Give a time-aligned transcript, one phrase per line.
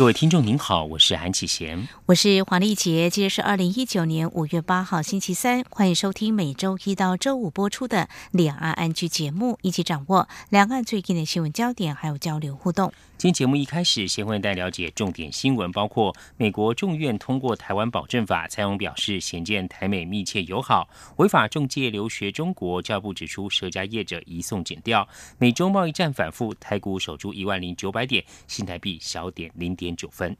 [0.00, 3.10] 各位听众您好，我是韩启贤，我是黄丽杰。
[3.10, 12.90] 今天是二零一九年五月八号星期三，欢迎收听每周一到周五播出的两岸安居节目，一起掌握两岸最近的新闻焦点，还有交流互动。
[13.18, 20.88] 今天节目一开始，先为大家了解重点新闻，包括美国众院通过台湾保证法，蔡英文表示显见台美密切友好；
[21.18, 30.34] 违法中介留学中国，教育部指出涉家业者移送检调；美中贸易战反复，台股守住一万零九百点，新台币小点零点九分。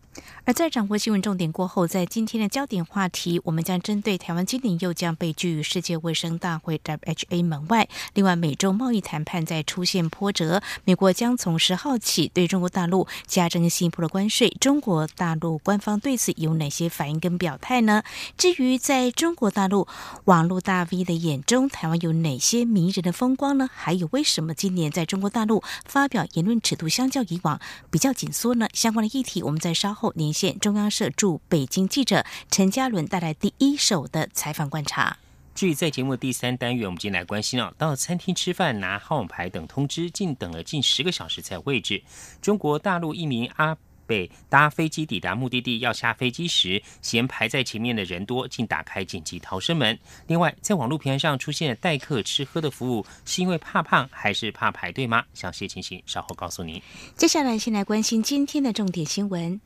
[0.47, 7.87] 而在掌握新闻重点过后，在今天的焦点话题，我们将针对台湾今年又将被拒于世界卫生大会 （WHA） 门外。
[8.15, 12.70] 另外，美中贸易谈判在出现波折，美国将从十号起对中国。
[12.70, 18.05] 大陆加征新一波的关税，中国大陆官方对此有哪些反应跟表态呢？
[18.39, 19.89] 至于在中国大陆
[20.27, 23.69] 网络大 V 的眼中，台湾有哪些迷人的风光呢？
[23.75, 28.69] 还有为什么今年在中国大陆发表言论尺度相较以往比较紧缩呢？
[28.73, 35.19] 相关的议题，我们在稍后连线中央社驻北京记者陈嘉伦带来第一手的采访观察。
[35.55, 42.03] 至于在节目第三单元，我们今天来关心啊，到餐厅吃饭拿号码牌等通知，竟等了近十个小时才位置。
[42.41, 43.77] 中国大陆一名阿
[44.11, 49.97] 北搭飞机抵达目的地要下飞机时，嫌排在前面的人多，竟打开紧急逃生门。
[50.27, 55.22] 另外，在网络平台上出现的代客吃喝的服务，是因为怕胖还是怕排队吗？
[55.33, 56.83] 详细情形稍后告诉您。
[57.14, 59.61] 接下来，先来关心今天的重点新闻。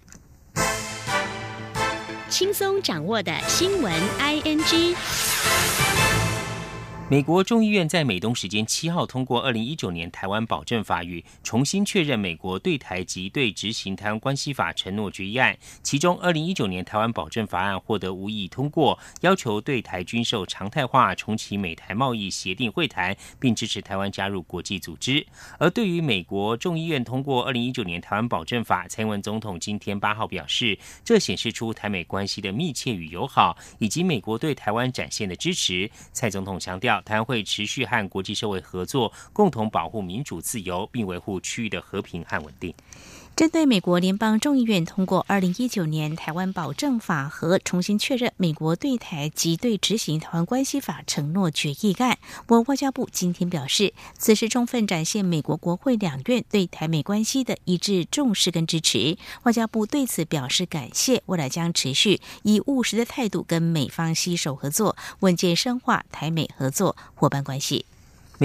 [2.29, 5.94] 轻松掌握的新闻，ING。
[7.11, 25.25] 美国众议院在美东时间七号通过《二零一九年台湾保证法》与重新确认美国对台及对执行台湾关系法承诺决议案，其中《二零一九年台湾保证法案》获得无异通过，要求对台军售常态化，重启美台贸易协定会谈，并支持台湾加入国际组织。
[25.59, 35.89] 而对于美国众议院通过《二零一九年台湾保证法》，蔡英文总统今天八号表示，这显示出台美关系的密切与友好，以及美国对台湾展现的支持。
[36.11, 36.94] 蔡总统强调。
[37.03, 42.75] 台湾会持续和国际社会合作，共同保护民主自由，并维护区域的和平和稳定。
[43.37, 59.19] 针对美国联邦众议院通过《二零一九年台湾保证法》和重新确认美国对台及对执行台湾关系法承诺决议案，我外交部今天表示，此事充分展现美国国会两院对台美关系的一致重视跟支持。
[59.43, 67.85] 外交部对此表示感谢，未来将持续以务实的态度跟美方携手合作，稳健深化台美合作伙伴关系。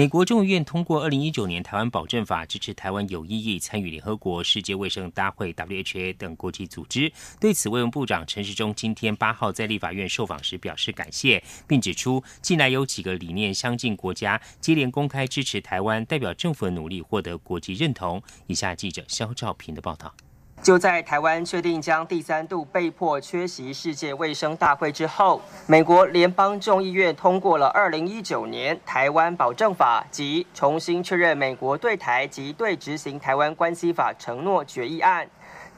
[0.00, 7.12] 美国众议院通过《二零一九年台湾保证法》，支持台湾有意义参与联合国、世界卫生大会 （WHA） 等国际组织。
[7.38, 18.22] 对此，卫生部长陈时中今天八号在立法院受访时表示感谢，并指出，近来有几个理念相近国家接连公开支持台湾，代表政府的努力获得国际认同。
[18.46, 20.14] 以下记者肖兆平的报道。
[20.62, 35.26] 就在台湾确定将第三度被迫缺席世界卫生大会之后，美国联邦众议院通过了《二零一九年台湾保证法》及重新确认美国对台及对执行台湾关系法承诺决议案。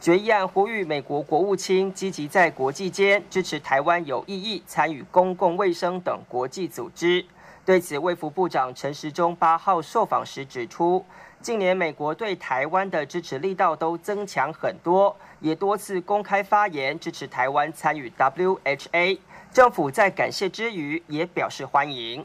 [0.01, 7.25] 决议案呼吁美国国务卿积极在国际间支持台湾有意义参与公共卫生等国际组织。
[7.65, 11.05] 对此，卫福部长陈时中八号受访时指出。
[11.43, 19.19] 近年，美国对台湾的支持力道都增强很多，也多次公开发言支持台湾参与 WHA。
[19.53, 22.25] 政府在感谢之余，也表示欢迎。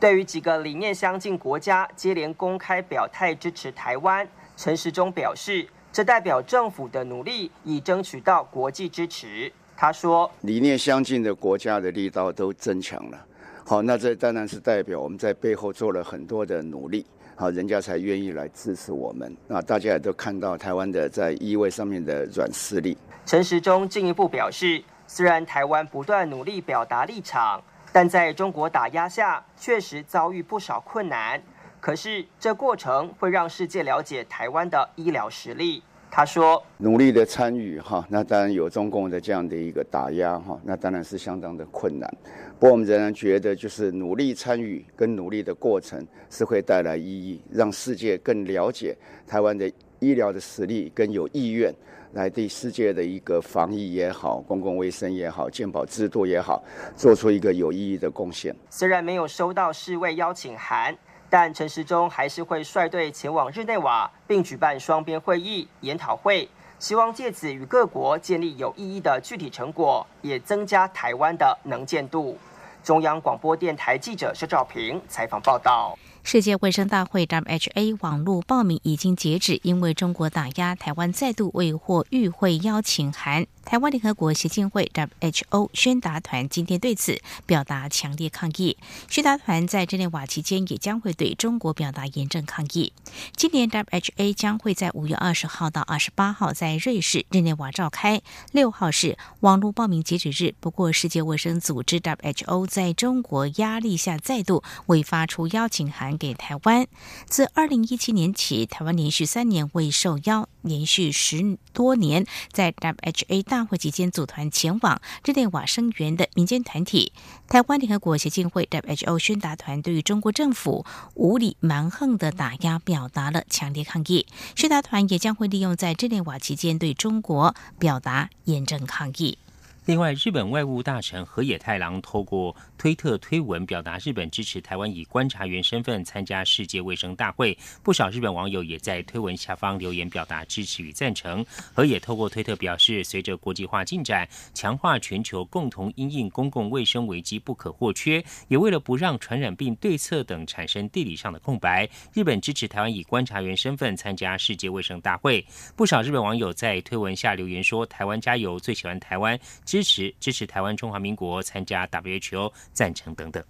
[0.00, 9.52] 对于几个理念相近国家接连公开表态支持台湾，陈时中表示，这代表政府的努力已争取到国际支持。
[9.76, 13.26] 他说：“理念相近的国家的力道都增强了。
[13.66, 17.04] 好，那这当然是代表我们在背后做了很多的努力。”
[17.38, 19.36] 好，人家才愿意来支持我们。
[19.46, 22.96] 那大家也都看到台湾的在医卫上面的软实力。
[23.26, 27.62] 陈时中进一步表示，虽然台湾不断努力表达立场，
[27.92, 31.38] 但在中国打压下，确实遭遇不少困难。
[31.78, 35.82] 可是这过程会让世界了解台湾的医疗实力。
[36.10, 42.10] 他说：“努力的参与哈，那当然有中共的这样的一个打压哈，那当然是相当的困难。
[42.58, 51.74] 不过我们仍然觉得，就是努力参与跟努力的过程是会带来意义，让世界更了解台湾的医疗的实力跟有意愿
[52.12, 56.64] 来对世界的一个防疫也好、公共卫生也好、健保制度也好，
[56.96, 58.56] 做出一个有意义的贡献。
[58.70, 60.96] 虽然没有收到世卫邀请函。”
[61.38, 66.48] 但陈时中还是会率队前往日内瓦，并举办双边会议、研讨会，
[66.78, 72.38] 希望借此与各国建立有意义的具体成果，也增加台湾的能见度。
[72.82, 75.94] 中央广播电台记者施兆平采访报道。
[76.22, 83.46] 世界卫生大会 （WHA） 网络报名已经截止，因为中国打压，台湾再度未获与会邀请函。
[83.66, 88.78] 台湾联合国协进会 （WHO） 宣达团今天对此表达强烈抗议。
[89.10, 92.92] 宣达团在日内瓦期间也将会对中国表达严正抗议。
[93.34, 98.22] 今年 WHA 将会在五月二十号到二十八号在瑞士日内瓦召开，
[98.52, 100.54] 六号是网络报名截止日。
[100.60, 106.16] 不过，世界卫生组织 （WHO） 在中国压力下再度未发出邀请函。
[106.16, 106.86] 给台湾，
[107.26, 117.12] 自二零一七年起，台湾连续三年未受邀，连续十多年在 WHA 大会期间组团前往日内瓦声援的民间团体
[117.48, 120.84] 台湾联合国协进会 WHO 宣达团，对于中国政府
[121.14, 124.26] 无理蛮横的打压表达了强烈抗议。
[124.54, 129.38] 宣达团也将会利用在日内瓦期间对中国表达严正抗议。
[129.86, 137.56] 另外，日本外务大臣河野太郎透过推特推文表达日本支持台湾以观察员身份参加世界卫生大会。
[137.84, 141.46] 不少日本网友也在推文下方留言表达支持与赞成。
[141.72, 148.20] 河野透过推特表示，随着国际化进展，强化全球共同因应公共卫生危机不可或缺。
[148.48, 155.46] 也为了不让传染病对策等产生地理上的空白，日本支持台湾以观察员身份参加世界卫生大会。
[155.76, 159.38] 不少日本网友在推文下留言说：“台湾加油，最喜欢台湾。”
[159.76, 163.44] 支持支持台湾中华民国参加 WHO，赞成等等。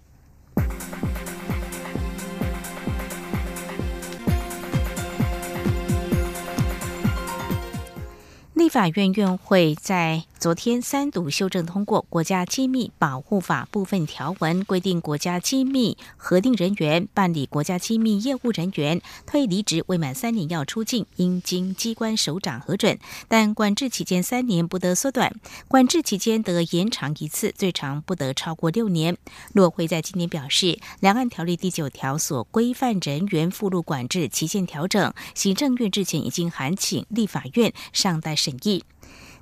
[8.53, 10.21] 立法院院会在。
[10.39, 25.33] 昨天三读修正通过《国家机密保护法》部分条文，规定国家机密核定人员办理国家机密业务人员退离职未满三年要出境，应经机关首长核准，但管制期间三年不得缩短，
[25.67, 29.17] 管制期间得延长一次，最长不得超过六年。
[29.53, 30.65] 骆会在今年表示，
[30.99, 38.83] 《两岸条例》第九条所规范人员附录管制期限调整，行政院之前已经函请立法院，尚待审议。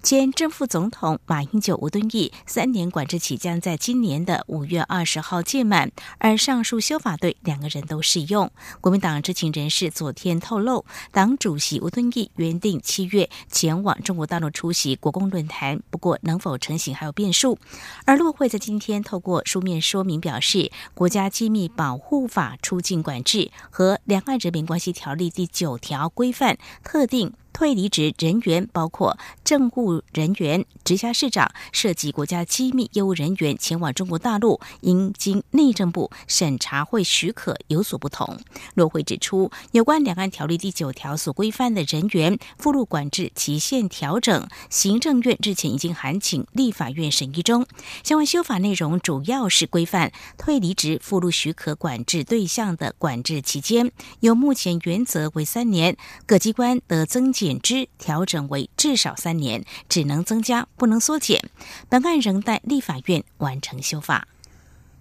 [0.06, 8.52] 前正副总统马英九、吴敦义三年管制期将在今年的五月二十号届满，而上述修法对两个人都适用。
[8.82, 17.58] 国民党知情人士昨天透露，党主席吴敦义原定七月前往中国大陆出席国共论坛，不过能否成行还有变数。
[18.06, 20.60] 而陆会在今天透过书面说明表示，
[20.94, 27.34] 《国家机密保护法》出境管制和《两岸人民关系条例》第九条规范特定。
[27.56, 38.38] 退离职人员包括政务人员、直辖市长，涉及国家机密业务人员前往中国大陆，应经内政部审查会许可，有所不同。
[38.74, 47.66] 若会指出，有关两岸条例第九条所规范的人员附录管制期限调整，行政院日前已经函请立法院审议中。
[48.04, 57.45] 相关修法内容主要是规范退离职附录许可管制对象的管制期间，由目前原则为三年，各机关得增减。
[57.46, 61.40] 减之调整为至少三年，只能增加不能缩减。
[61.88, 64.28] 本案仍待立法院完成修法。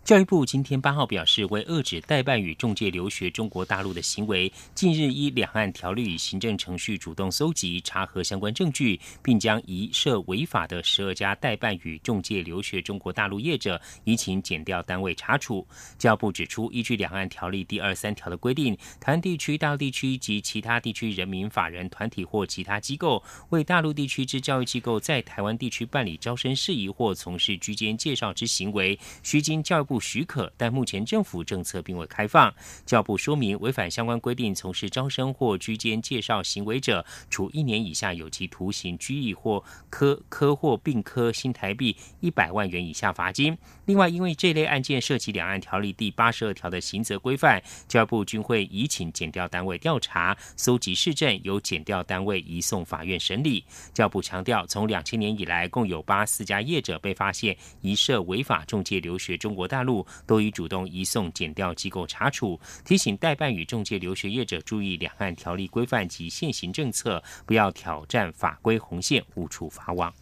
[0.04, 15.66] 教育部今天八号表示，为遏止代办与中介留学中国大陆的行为，近日依两岸条例与行政程序主动搜集查核相关证据，并将疑涉违法的十二家代办与中介留学中国大陆业者移请检调单位查处。
[15.96, 29.93] 教育部指出，依据两岸条例第二三条的规定，台湾地区、大陆地区及其他地区人民法人团体或其他机构为大陆地区之教育机构在台湾地区办理招生事宜或从事居间介绍之行为，需经教育部。
[29.94, 32.52] 不许可，但目前政府政策并未开放。
[32.84, 43.56] 教部说明，违反相关规定从事招生或居间介绍行为者，处一年以下有期徒刑、拘役或科科或并科新台币一百万元以下罚金。
[43.84, 53.64] 另外，因为这类案件涉及两岸条例第八十二条的刑责规范，教育部均会移请检调单位调查、搜集市政，由检调单位移送法院审理。
[53.92, 59.83] 教部强调，从两千年以来，共有八四家业者被发现疑涉违法中介留学中国大陆。
[59.84, 70.12] 路都已主动移送检调机构查处，提醒代办与中介留学业者注意两岸条例规范及现行政策，不要挑战法规红线，误触法网。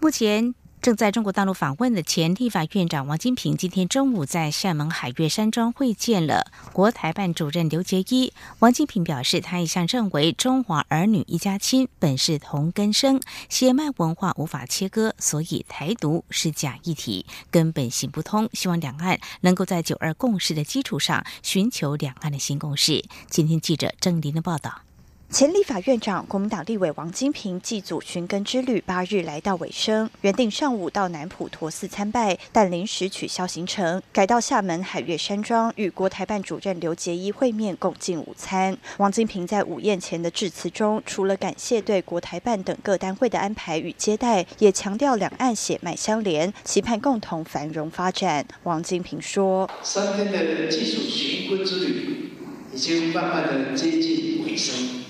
[0.00, 0.65] 目前。
[0.86, 8.32] 正在中国大陆访问的前立法院长王金平，今天中午在厦门海悦山庄会见了国台办主任刘杰一。
[8.60, 18.48] 王金平表示，他一向认为中华儿女一家亲，本是同根生，血脉文化无法切割，所以台独是假议题，根本行不通。
[18.52, 23.04] 希望两岸能够在九二共识的基础上，寻求两岸的新共识。
[23.28, 24.85] 今天记者郑林的报道。
[25.28, 38.78] 前立法院长、国民党立委王金平祭祖寻根之旅八日来到尾声，原定上午到南普陀寺参拜，但临时取消行程，改到厦门海悦山庄与国台办主任刘杰一会面共进午餐。
[38.98, 48.46] 王金平在午宴前的致辞中，除了感谢对国台办等各单位的安排与接待，也强调两岸血脉相连，期盼共同繁荣发展。
[48.62, 52.30] 王金平说：“三天的祭祖寻根之旅
[52.72, 55.02] 已经慢慢的接近尾声。”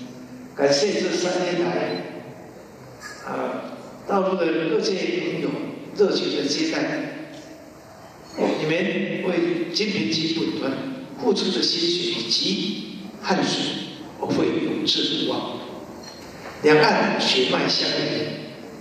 [0.57, 1.69] 感谢这三年来，
[3.27, 5.49] 啊，大陆的各界朋友
[5.95, 6.79] 热情的接待，
[8.35, 8.71] 你们
[9.29, 10.71] 为金平集团
[11.21, 12.83] 付出的心血以及
[13.21, 13.65] 汗水，
[14.19, 15.57] 我会永志不忘。
[16.63, 18.27] 两岸血脉相连，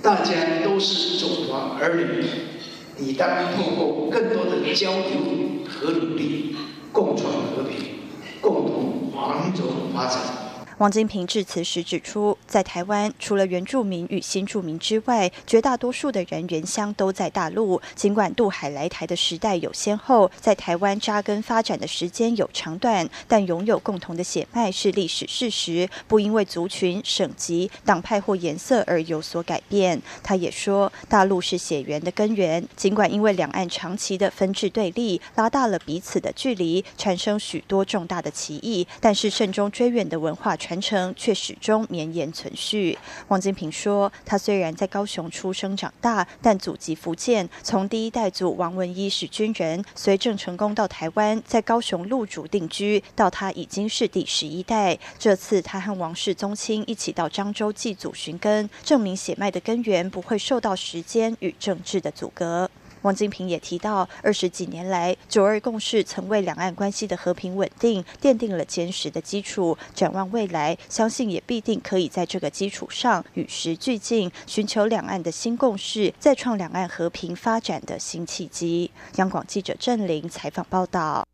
[0.00, 0.32] 大家
[0.64, 6.56] 都是中华儿女，理当透过更多的交流和努力，
[6.90, 7.98] 共创和平，
[8.40, 10.45] 共同繁荣发展。
[10.78, 17.80] 王金平致辞时指出，在台湾，除了原住民与新住民之外，绝大多数的人原乡都在大陆。
[17.94, 30.02] 尽管渡海来台的时代有先后，在台湾扎根发展的时间有长短，但拥有共同的血脉是历史事实，不因为族群、省级、党派或颜色而有所改变。
[30.22, 32.62] 他也说，大陆是血缘的根源。
[32.76, 40.54] 尽管因为两岸长期的分治对立，拉大了彼此的距离，产生许多重大的歧义，但是慎终追远的文化。
[40.66, 42.98] 传承却始终绵延存续。
[43.28, 47.48] 王金平说：“他虽然在高雄出生长大，但祖籍福建。
[47.62, 54.98] 从第一代祖王文一是军人，随郑成功到台湾，在高雄入主定居，到他已经是第十一代。
[55.16, 62.68] 这次他和王氏宗亲一起到漳州祭祖寻根，证明血脉的根源不会受到时间与政治的阻隔。”
[63.06, 69.78] 王金平也提到，二十几年来，九二共识曾为两岸关系的和平稳定奠定了坚实的基础。
[69.94, 78.90] 展望未来，相信也必定可以在这个基础上与时俱进，寻求两岸的新共识，再创两岸和平发展的新契机。
[79.16, 81.24] 央广记者郑玲采访报道。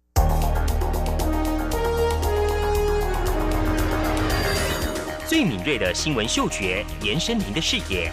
[5.26, 8.12] 最敏锐的新闻嗅觉，延伸您的视野，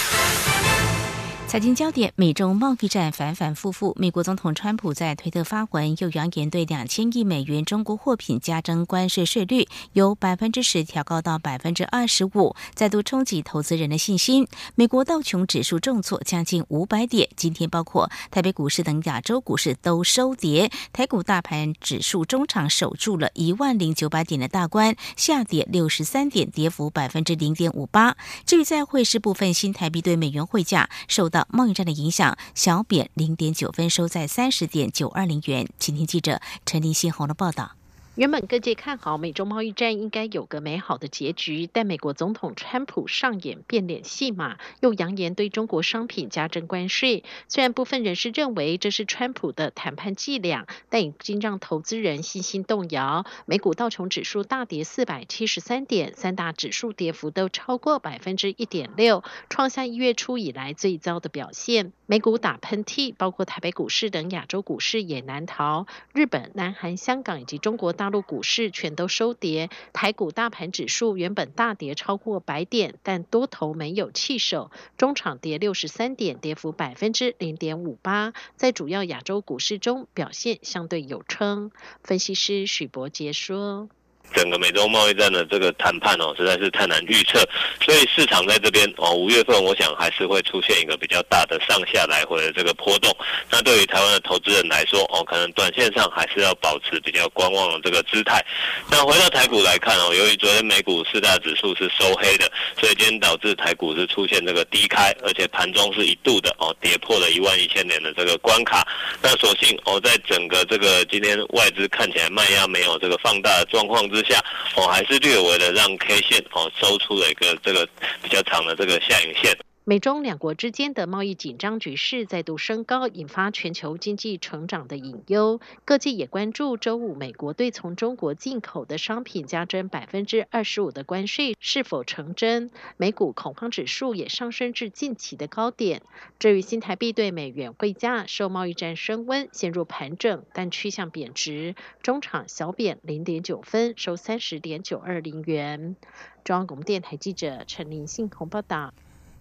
[1.51, 3.93] 财经焦点：美中贸易战反反复复。
[3.99, 14.47] 美国总统川普在推特发文，又扬言对两千亿美元中国货品加征关税税率，由百分之十调高到百分之二十五，再度冲击投资人的信心。
[14.75, 20.71] 美国道琼指数重挫将近五百点，今天包括台北股市等亚洲股市都收跌。
[20.93, 28.15] 台股大盘指数中场守住了一万零九百点的大关，下跌六十三点，跌幅百分之零点五八。
[28.45, 35.67] 至于在汇市部分，新台币对美元汇价受到贸易战的影响，小贬零点九分，收在三十点九二零元。
[35.79, 37.80] 请听记者陈林新红的报道。
[38.15, 47.23] 原本各界看好美中贸易战应该有个美好的结局，但美国总统川普上演变脸戏码，又扬言对中国商品加征关税。
[47.47, 53.25] 虽然部分人士认为这是川普的谈判伎俩，但已经让投资人信心动摇。
[53.45, 61.93] 美股道琼指数大跌四百七十三点，三大指数跌幅都超过百分之一点六，创下一月初以来最糟的表现。
[62.07, 65.87] 美股打喷嚏，包括台北股市等亚洲股市也难逃。
[66.13, 69.69] 日本、南韩、香港以及中国大路股市全都收跌。
[69.93, 78.33] 台股大盘指数原本大跌超过百点，但多头没有弃守，中场跌六十三点，跌幅百分之零点五八。
[78.55, 81.71] 在主要亚洲股市中表现相对有称。
[82.03, 83.89] 分析师许博杰说。
[84.33, 87.39] 整个美洲贸易战的这个谈判哦，实在是太难预测，
[87.83, 93.15] 所以市场在这边哦，五月份我想还是会出现一个比较大的上下来回的这个波动。
[93.49, 98.43] 那对于台湾的投资人来说哦，可能短线上还是要保持比较观望的这个姿态。
[98.89, 108.87] 那回到台股来看哦，由于昨天美股四大指数是收黑的，所以今天导致台股是出现这个低开，而且盘中是一度的哦跌破了一万一千点的这个关卡。
[109.21, 114.43] 那所幸哦，在整个这个今天外资看起来卖压没有这个放大的状况之下，
[114.75, 117.87] 哦，还是略微的让 K 线哦收出了一个这个
[118.21, 119.57] 比较长的这个下影线。
[119.83, 125.59] 美中两国之间的贸易紧张局势再度升高，引发全球经济成长的隐忧。
[125.85, 132.69] 各界也关注周五美国对从中国进口的商品加征百分之二十五的关税是否成真。
[132.97, 136.03] 美股恐慌指数也上升至近期的高点。
[136.37, 141.73] 至于新台币对美元汇价，受贸易战升温陷入盘整，但趋向贬值，
[142.03, 145.95] 中场小贬零点九分，收三十点九二零元。
[146.43, 148.93] 中央广播电台记者陈林信鸿报道。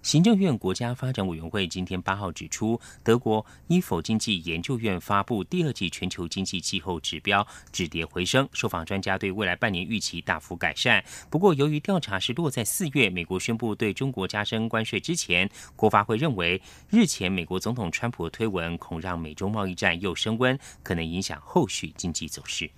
[0.02, 11.04] 行政院国家发展委员会今天八号指出，德国伊否经济研究院发布第二季全球经济气候指标止跌回升，受访专家对未来半年预期大幅改善。
[11.28, 22.71] 不过，由于调查是落在四月美国宣布对中国加征关税之前，国发会认为日前美国总统川普推文恐让美中贸易战又升温，可能影响后续经济走势。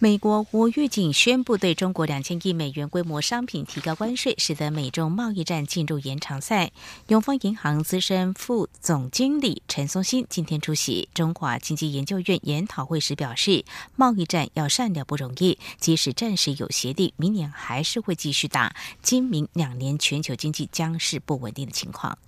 [0.00, 6.72] 美国无预警宣布对中国两千亿美元规模商品提高关税，使得美中贸易战进入延长赛。
[7.08, 18.74] 永丰银行资深副总经理陈松新今天出席中华经济研究院研讨会时表示，贸易战要善了不容易，即使暂时有协定，明年还是会继续打。
[19.00, 22.18] 今明两年全球经济将是不稳定的情况。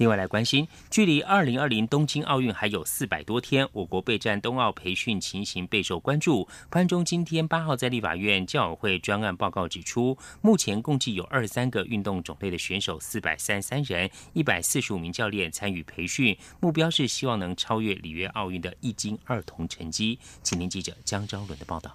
[0.00, 6.48] 另外来关心，距离二零二零东京奥运还有四百多天，我国备战冬奥培训情形备受关注。
[6.70, 20.18] 潘中今天八号在立法院教委会专案报告指出，目前共计有二十三个运动种类的选手，四百三十三人，一百四十五名教练参与培训，目标是希望能超越里约奥运的一金二铜成绩。
[20.42, 21.94] 请听记者江昭伦的报道。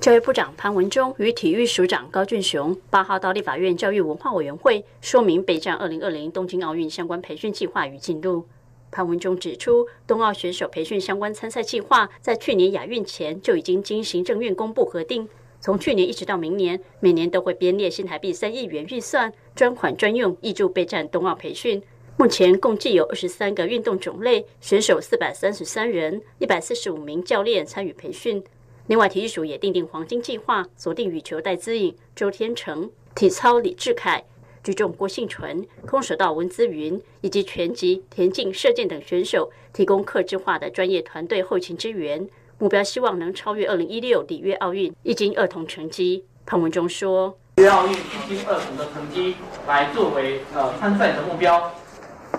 [0.00, 8.46] 教育部长潘文忠与体育署长高俊雄八号到立法院教育文化委员会说明备战二零二零东京奥运相关培训计划与进度。
[8.92, 15.28] 潘文忠指出，冬奥选手培训相关参赛计划在去年亚运前就已经经行政院公布核定，
[15.60, 21.82] 从去年一直到明年，每年都会编列新台币三亿元预算，专款专用，挹注备战冬奥培训。
[22.16, 28.42] 目前共计有二十三个运动种类，选手四百三十三人，一百四十五名教练参与培训。
[28.88, 34.22] 另外，体育署也订定黄金计划，锁定羽球戴资颖、周天成、体操李志凯、
[34.62, 42.28] 举重郭幸纯、空手道文姿云以及拳击、田径、射箭等选手，提供客制化的专业团队后勤支援。
[42.58, 46.24] 目标希望能超越二零一六里约奥运一金二铜成绩。
[46.46, 49.34] 潘文忠说：“里约奥运一金二铜的成绩
[49.66, 51.72] 来作为呃参赛的目标，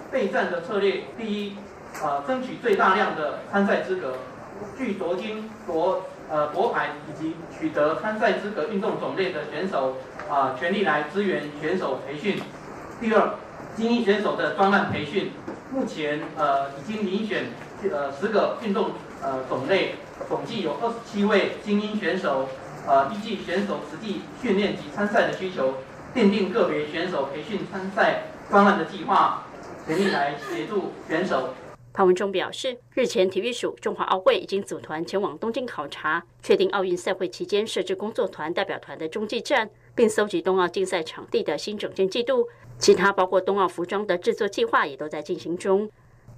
[0.10, 1.58] 备战的策略，第一，
[2.02, 4.16] 呃，争取最大量的参赛资格，
[4.78, 9.96] 据夺金夺。”呃，夺牌以及取得参赛资格运动种类的选手，
[10.30, 12.40] 啊，全力来支援选手培训。
[13.00, 13.36] 第二，
[13.76, 15.32] 精英选手的专案培训，
[15.72, 17.46] 目前呃已经遴选
[17.92, 19.96] 呃十个运动呃种类，
[20.28, 22.50] 总计有二十七位精英选手，
[22.86, 25.76] 呃依据选手实际训练及参赛的需求，
[26.14, 29.44] 奠定个别选手培训参赛专案的计划，
[29.88, 31.54] 全力来协助选手。
[31.98, 42.48] 潘文忠表示，日前体育署中华奥会已经组团前往东京考察，确定奥运赛会期间设置工作团代表团的中继站，并搜集冬奥竞赛场地的新整建季度。
[42.78, 45.90] 其他包括冬奥服装的制作计划也都在进行中。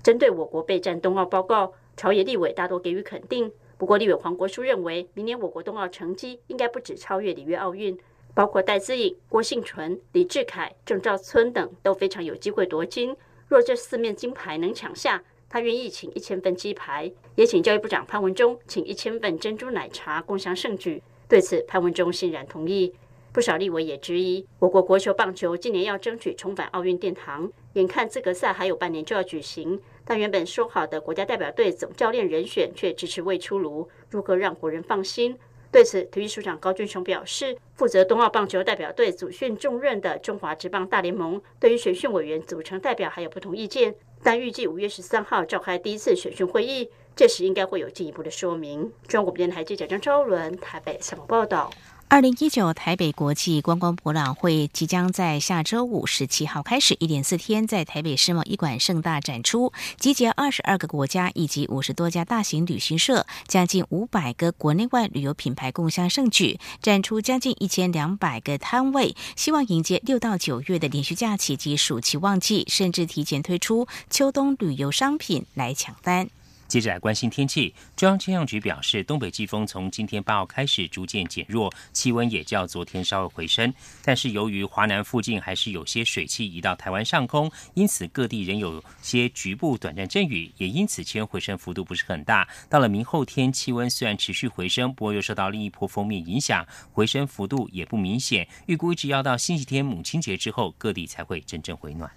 [0.02, 3.52] 针对我国备战冬奥报告，朝野立委大多给予肯定。
[3.78, 8.00] 不过，立委黄国书认为，明年我国冬奥成绩应该不止超越里约奥运，
[8.34, 13.13] 包括戴资颖、郭幸纯、李志凯、郑兆村等都非常有机会夺金。
[13.50, 22.93] 若这四面金牌能抢下，他愿意请一千份鸡排，也请教育部长潘文忠请一千份珍珠奶茶共享盛举，对此，潘文忠欣然同意。
[23.31, 35.38] 不少立委也质疑，我国国球棒球今年要争取重返奥运殿堂，眼看资格赛还有半年就要举行，但原本说好的国家代表队总教练人选却迟迟未出炉，如何让国人放心？
[35.71, 48.91] 对此，体育署长高俊雄表示，负责冬奥棒球代表队组训重任的中华职棒大联盟，对于选训委员组成代表还有不同意见，但预计五月十三号召开第一次选训会议，这时应该会有进一步的说明。
[49.08, 51.69] 中国电台记者张昭伦台北采访报道。
[52.12, 76.28] 二零一九台北国际观光博览会即将在下周五十七号开始，一连四天在台北世贸一馆盛大展出，集结二十二个国家以及五十多家大型旅行社，将近五百个国内外旅游品牌共襄盛举，展出将近一千两百个摊位，希望迎接六到九月的连续假期及暑期旺季，甚至提前推出秋冬旅游商品来抢单。
[76.69, 83.73] 接着来关心天气，中央气象局表示，东北季风从今天八号开始逐渐减弱，气温也较昨天稍微回升。
[84.03, 92.47] 但是由于华南附近还是有些水汽移到台湾上空，因此各地仍有些局部短暂阵雨，也因此气温回升幅度不是很大。
[92.69, 98.47] 到了明后天，气温虽然持续回升，不过又受到另一波封面影响，回升幅度也不明显。
[98.67, 102.08] 预估一直要到星期天母亲节之后，各地才会真正回暖。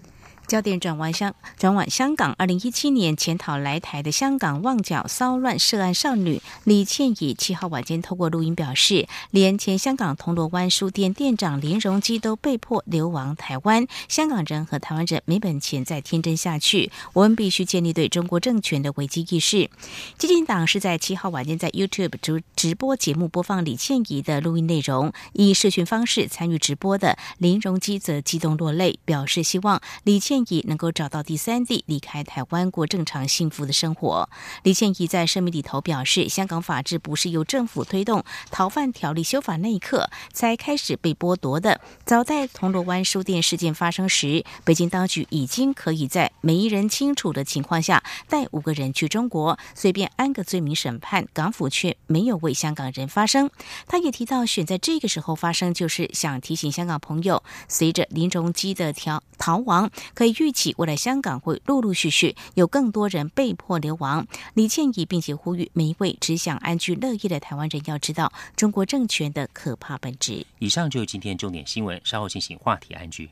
[0.52, 13.86] 焦点转往香转往香港，二零一七年潜逃来台的香港旺角骚乱涉案少女李倩怡，七号晚间透过录音表示，连前香港铜锣湾书店店长林荣基都被迫流亡台湾。
[14.08, 19.70] 香港人和台湾人没本钱再天真下去，我们必须建立对中国政权的危机意识。
[20.18, 30.41] 激进党是在七号晚间在 YouTube 直直播节目播放李倩怡的录音内容，以视讯方式参与直播的林荣基则激动落泪，表示希望李倩。
[30.66, 34.28] 能够找到第三地，离开台湾过正常幸福的生活。
[34.64, 41.80] 李倩怡在声明里头表示，香港法治不是由政府推动逃犯条例修法那一刻才开始被剥夺的。
[42.04, 51.28] 早在铜锣湾书店事件发生时，北京当局已经可以在没人清楚的情况下带五个人去中国，随便安个罪名审判。
[51.32, 53.48] 港府却没有为香港人发声。
[53.86, 60.31] 他也提到，选在这个时候发生，就是想提醒香港朋友，随着林荣基的逃逃亡，可以。
[60.38, 64.26] 预期未来香港会陆陆续续有更多人被迫流亡。
[64.54, 70.46] 李建议并且呼吁每一位只想安居乐业的台湾人要知道中国政权的可怕本质。
[70.58, 73.30] 以上就是今天重点新闻，稍后进行话题安居。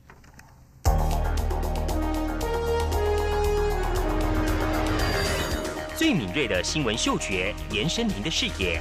[5.97, 8.81] 最敏锐的新闻嗅觉，延伸您的视野，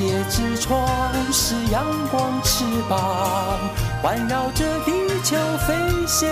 [0.00, 0.88] 界之窗；
[1.30, 3.60] 是阳光，翅膀
[4.02, 5.36] 环绕着地球
[5.68, 5.74] 飞
[6.06, 6.26] 翔。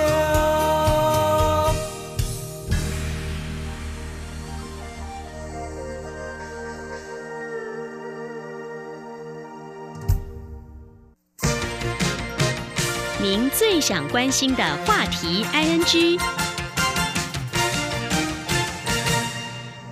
[13.20, 16.47] 您最想关心的话题，ING。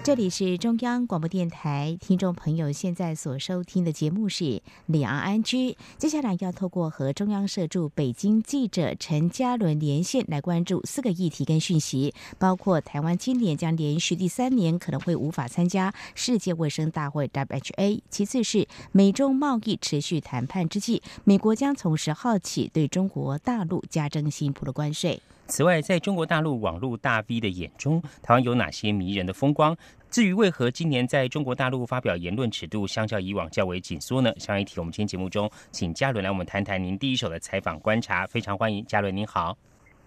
[0.07, 4.45] 这里是中央广播电台，听众朋友现在所收听的节目是
[4.87, 5.73] 《李昂安居》。
[5.99, 25.21] 接下来要透过和中央社驻北京记者陈嘉伦连线，来关注四个议题跟讯息，包括台湾今年将连续第三年可能会无法参加世界卫生大会 （WHA）；其次是美中贸易持续谈判之际，美国将从十号起对中国大陆加征新一波的关税。
[25.47, 29.77] 此外，在中国大陆网络大 V 的眼中，台湾有哪些迷人的风光？
[30.11, 34.33] 至于为何今年在中国大陆发表言论尺度相较以往较为紧缩呢？
[34.39, 39.57] 相一题，我们今天节目中请嘉伦来我们谈谈您第一手的采访观察，非常欢迎嘉伦，您好。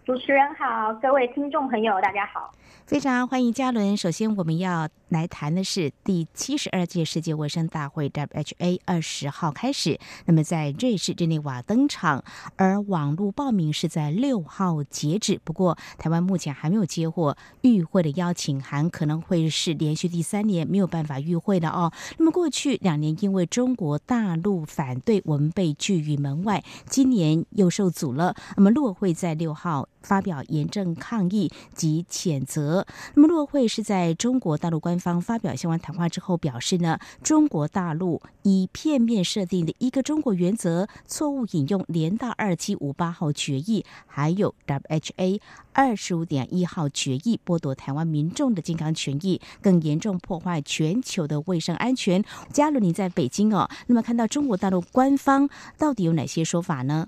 [0.05, 2.51] 主持人好，各位听众朋友，大家好，
[2.85, 3.95] 非常欢迎嘉伦。
[3.95, 12.23] 首先，我们要来谈的是第七十二届世界卫生大会 （WHA） 二十号开始，那么在瑞士日内瓦登场，
[12.55, 15.39] 而网络报名是在六号截止。
[15.43, 21.91] 不过，台湾目前还没有接获与会的邀请函，可能会是连续第三年没有办法与会的哦。
[22.17, 28.35] 那么过去两年因为中国大陆反对，我们被拒于门外，今年又受阻了。
[28.55, 29.89] 那么陆会在六号。
[30.01, 32.87] 发表严正抗议及谴责。
[33.15, 45.39] 那么，洛会是在中国大陆官方发表相关谈话之后表示呢，中国大陆以片面设定的一个中国原则，错误引用联大二七五八号决议，还有 WHA
[45.73, 52.23] 二十五点一号决议，剥夺台湾民众的健康权益，更严重破坏全球的卫生安全。
[52.51, 57.07] 嘉伦，你在北京哦，那么看到中国大陆官方到底有哪些说法呢？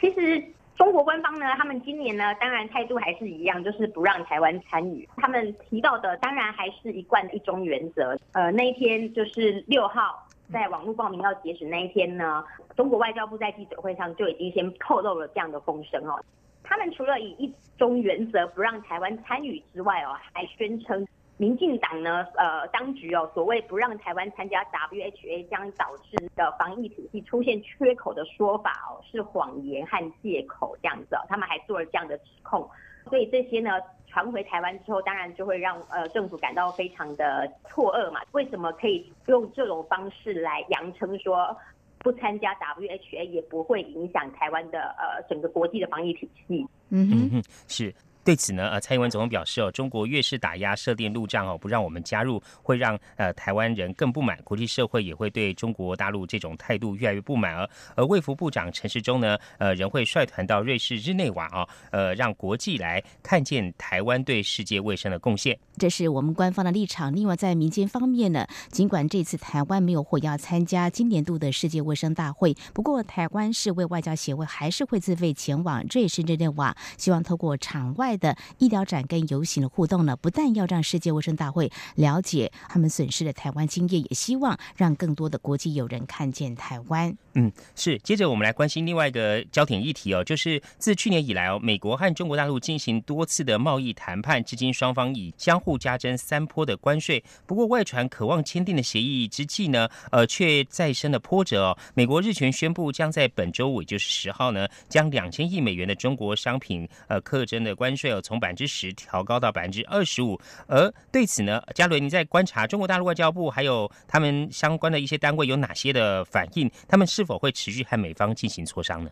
[0.00, 0.44] 其实。
[0.80, 5.06] 中国官方呢，他们今年呢，当然态度还是一样，就是不让台湾参与。
[5.18, 8.16] 他们提到的当然还是一贯的一中原则。
[8.32, 12.42] 呃，那一天就是六号，在网络报名要截止那一天呢，
[12.78, 16.18] 中国外交部在记者会上就已经先透露了这样的风声哦。
[16.62, 21.06] 他们除了以一中原则不让台湾参与之外哦，还宣称。
[21.40, 32.68] 民进党呢，呃，当局哦，所谓不让台湾参加 WHA 将导致的防疫体系出现缺口的说法哦，是谎言和借口这样子哦，他们还做了这样的指控，
[33.08, 33.70] 所以这些呢
[34.06, 41.56] 传回台湾之后，当然就会让呃政府感到非常的错愕嘛，为什么可以用这种方式来扬称说
[42.00, 46.66] 不参加 WHA 也不会影响台湾的呃整个国际的防疫体系？
[46.90, 47.94] 嗯哼，是。
[48.22, 57.54] 对此呢，呃，蔡英文总统表示哦，中国越是打压设定路障哦，不让我们加入，会让呃台湾人更不满，国际社会也会对中国大陆这种态度越来越不满。
[57.56, 65.58] 而而 卫福部长陈时中呢，呃，仍会率团到瑞士日内瓦啊，呃，让国际来看见台湾对世界卫生的贡献。
[65.78, 67.14] 这是我们官方的立场。
[67.14, 78.09] 另外，在民间方面呢，尽管这次台湾没有获邀参加今年度的世界卫生大会，不过台湾世卫外交协会还是会自费前往瑞士日内瓦，希望透过场外。
[78.16, 87.16] 的医疗展跟游行的互动呢，不但要让世界卫生大会了解他们损失的台湾经验，也希望让更多的国际友人看见台湾。
[87.34, 87.96] 嗯，是。
[87.98, 97.22] 接着我们来关心另外一个焦点议题哦，就是自去年以来哦，美国和中国大陆进行多次的贸易谈判，至今双方已相互加征三波的关税。
[97.46, 101.78] 不过外传渴望签订的协议之际呢，呃，却再生了波折哦。
[101.94, 110.36] 美国日前宣布将在本周五，也就是十号呢，将两千亿美元的中国商品呃课征的关税哦，从百分之十调高到百分之二十五。
[110.66, 116.68] 而对此呢，嘉伦，你在观察中国大陆外交部还有他们相关的一些单位有哪些的反应？
[116.88, 117.19] 他们是。
[117.20, 119.10] 是否会持续和美方进行磋商呢？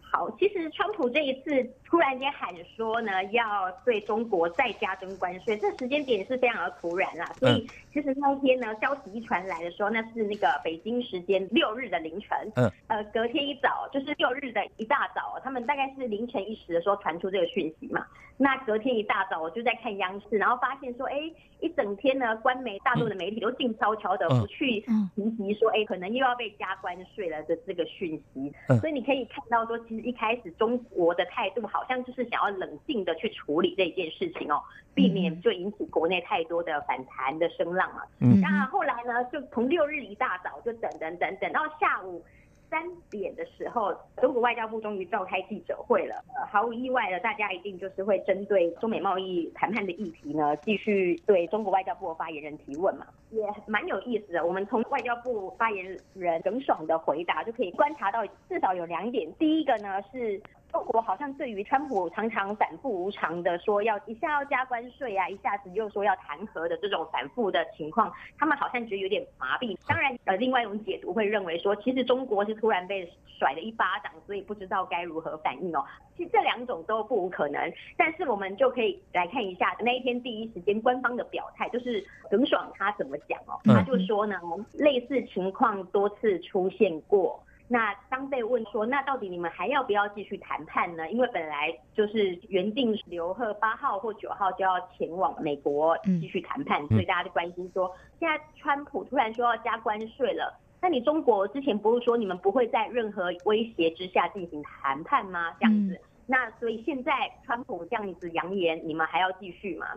[0.00, 7.24] 好，其实川普这一次突然间喊说呢，要对中国再加征关税，这时间点是非常的突然啦。
[7.38, 12.36] 所以其实那一天呢，消息一传来的时候，那是那个北京时间六日的凌晨。
[12.56, 12.68] 嗯。
[12.88, 18.04] 呃，隔天一早，就是六日的一大早，他们大概是凌晨一时的时候传出这个讯息嘛。
[18.36, 21.30] 那隔天一大早，我就在看央视，然后发现说，哎，
[21.60, 24.80] 一整天呢，官媒大陆的媒体都静悄悄的，不去
[25.14, 28.52] 提及说，哎，可能又要被加关税了的这个讯息。
[28.80, 34.60] 所以你可以看到说，其实一开始中国的态度好像就是想要冷静的去处理这件事情哦，
[34.94, 38.02] 避免就引起国内太多的反弹的声浪嘛。
[38.20, 42.22] 嗯那后来呢，就从六日一大早就等等等等到下午。
[42.70, 46.16] 三点的时候，中国外交部终于召开记者会了。
[46.34, 54.44] 呃，毫无意外的，大家一定就是会针对中美贸易谈判的议题呢，继续对中国外交部的发言人提问嘛，也蛮有意思的。
[54.44, 59.32] 我们从外交部发言人耿爽的回答就可以观察到，至少有两点。
[59.34, 60.40] 第一个呢是。
[60.74, 69.78] 中国好像对于川普常常反复无常的说要一下要加关税啊，一下子又说要弹劾的这种反复的情况，他们好像觉得有点麻痹。
[69.86, 73.08] 当然，呃，另外一种解读会认为说，其实中国是突然被
[73.38, 75.84] 甩了一巴掌，所以不知道该如何反应哦。
[76.16, 84.40] 其实这两种都不无可能，但是我们就可以来看一下那一天第一时间官方的表态，就是耿爽他怎么讲哦，他就说呢，
[84.72, 87.40] 类似情况多次出现过。
[87.74, 91.10] 那当被问说，那到底你们还要不要继续谈判呢？
[91.10, 105.52] 因为本来就是原定刘贺八号或九号就要前往美国继续谈判，所以大家就关心说，现在川普突然说要加关税了，那你中国之前不是说你们不会在任何威胁之下进行谈判吗？
[105.58, 107.12] 这样子，那所以现在
[107.44, 109.88] 川普这样子扬言，你们还要继续吗？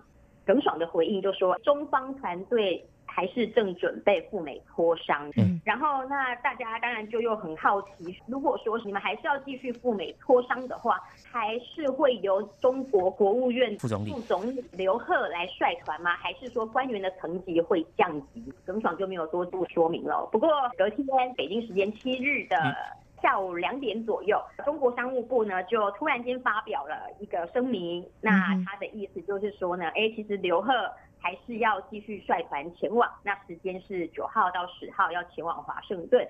[0.48, 2.84] 耿爽的回应就说，中方团队。
[3.08, 5.28] 还是正准备赴美磋商。
[5.38, 16.16] 嗯，然后那大家当然就又很好奇，如果说你们还是要继续赴美磋商的话，还是会由中国国务院副总理副总理刘鹤来率团吗？
[16.18, 18.54] 还是说官员的层级会降级？
[18.66, 20.28] 耿爽就没有多做说明了。
[20.32, 22.56] 不过隔天北京时间七日的。
[23.20, 28.32] 下午两点左右，中国商务部呢就突然间发表了一个声明，那
[28.64, 30.72] 他的意思就是说呢，哎，其实刘鹤
[31.28, 36.26] 还是要继续率团前往，那时间是九号到十号要前往华盛顿。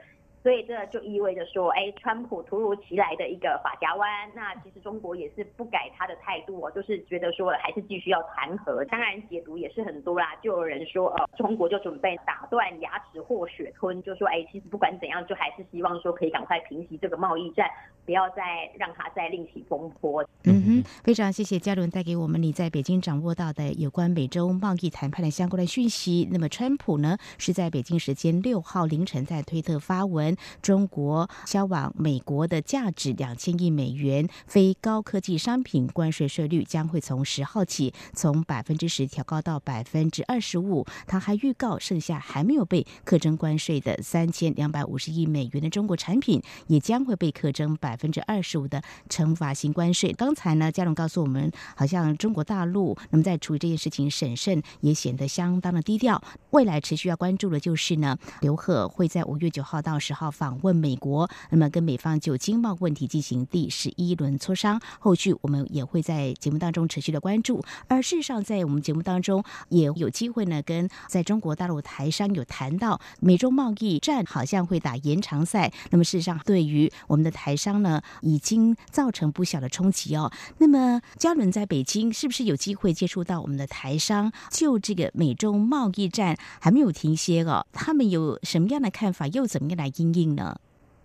[0.48, 8.86] 所以这就意味着说，哎，川普突如其来的一个法家湾，那其实中国也是不改他的态度哦，就是觉得说还是继续要谈和。
[8.86, 17.70] 当然解读也是很多啦，就有人说，呃，中国就准备打断牙齿或血吞，就说，哎，其实不管怎样，就还是希望说可以赶快平息这个贸易战，
[18.06, 20.24] 不要再让它再另起风波。
[20.46, 26.30] 嗯哼，非常谢谢嘉伦带给我们你在北京掌握到的有关美洲贸易谈判的相关的讯息。
[26.32, 30.37] 那么川普呢是在北京时间六号凌晨在推特发文。
[30.62, 40.86] 中国销往美国的价值两千亿美元非高科技商品关税税率将会从十号起从百分之十调高到百分之二十五。
[41.06, 50.12] 他还预告，剩下还没有被课征关税的三千两百五十亿美元的中国产品也将会被课征百分之二十五的惩罚性关税。
[50.14, 56.22] 刚才呢，嘉龙告诉我们，好像中国大陆那么在处理这件事情审慎，也显得相当的低调。
[56.52, 64.80] 未来持续要关注的就是呢，刘鹤会在五月九号到十号访问美国，那么跟美方就经贸问题进行第十一轮磋商。
[65.00, 67.64] 后续我们也会在节目当中持续的关注。
[67.88, 75.72] 而事实上，在我们节目当中也有机会呢，跟在中国大陆台商有谈到，美中贸易战好像会打延长赛。
[75.92, 80.32] 那么事实上，对于我们的台商呢，已经造成不小的冲击哦。
[80.58, 84.32] 那么嘉伦在北京是不是有机会接触到我们的台商？
[84.50, 89.28] 就这个美中贸易战还没有停歇哦，他们有什么样的看法？
[89.28, 90.60] 又怎么样来应应呢？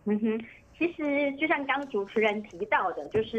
[0.05, 0.45] 嗯哼，
[0.77, 3.39] 其实就像刚主持人提到的，就是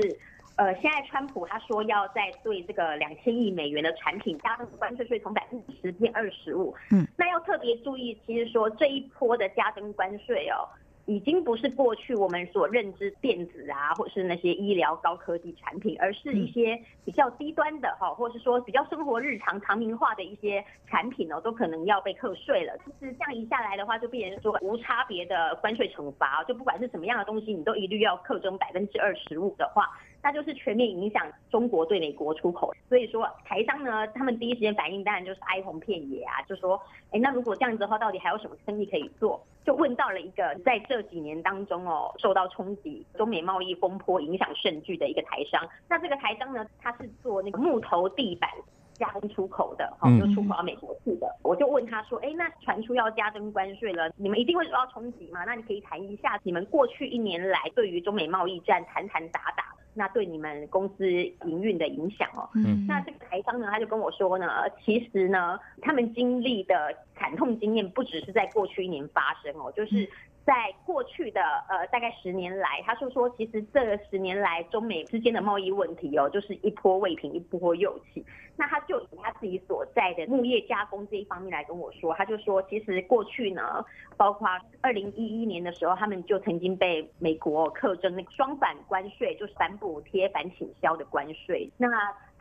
[0.56, 6.74] 呃，现在川普他说要在对这个两千亿美元的产品加征关税税，从百分之十变二十五。
[6.92, 10.64] 嗯，那要特别注意，其实说这一波的加征关税哦。
[11.06, 22.78] 已经不是过去我们所认知电子啊，或是那些医疗高科技产品，而是一些比较低端的哈，或是说比较生活日常常民化的一些产品哦，都可能要被课税了。
[22.78, 29.90] 就是这样一下来的话，就变成说无差别的关税惩罚，就不管是什么样的东西，你都一律要课征百分之二十五的话，
[30.24, 32.74] 那就是全面影响中国对美国出口。
[32.90, 36.82] 所以说台商呢，他们第一时间反应当然就是哀鸿遍野啊，就说，
[37.12, 39.44] 哎，那如果这样子的话，到底还有什么生意可以做？
[39.66, 45.68] 就问到了一个在这几年当中哦，受到冲击、中美贸易风波影响甚巨的一个台商。
[45.88, 48.50] 那这个台商呢，他是做那个木头地板
[48.94, 51.34] 加工出口的，哈，就出口到美国去的。
[51.44, 55.46] 我就问他说，哎，那传出要加征关税了，你们一定会受到冲击吗？
[55.46, 62.50] 那你可以谈一下你们过去一年来对于中美贸易战谈谈打打，那对你们公司营运的影响哦。
[62.56, 64.48] 嗯，那这个台商呢，他就跟我说呢，
[64.84, 70.10] 其实呢，他们经历的惨痛经验不只是在过去一年发生哦，就是
[70.46, 78.26] 在过去的呃大概十年来，他就说，其实这十年来中美之间的贸易问题哦，就是一波未平一波又起。
[78.56, 83.84] 那他就以他自己所在的木业加工这一方面来跟我说，他就说，其实过去呢，
[84.16, 84.48] 包括
[84.82, 91.68] 二零一一年的时候，他们就曾经被美国课征那个双反关税，就是反补贴、反倾销的关税。
[91.78, 91.88] 那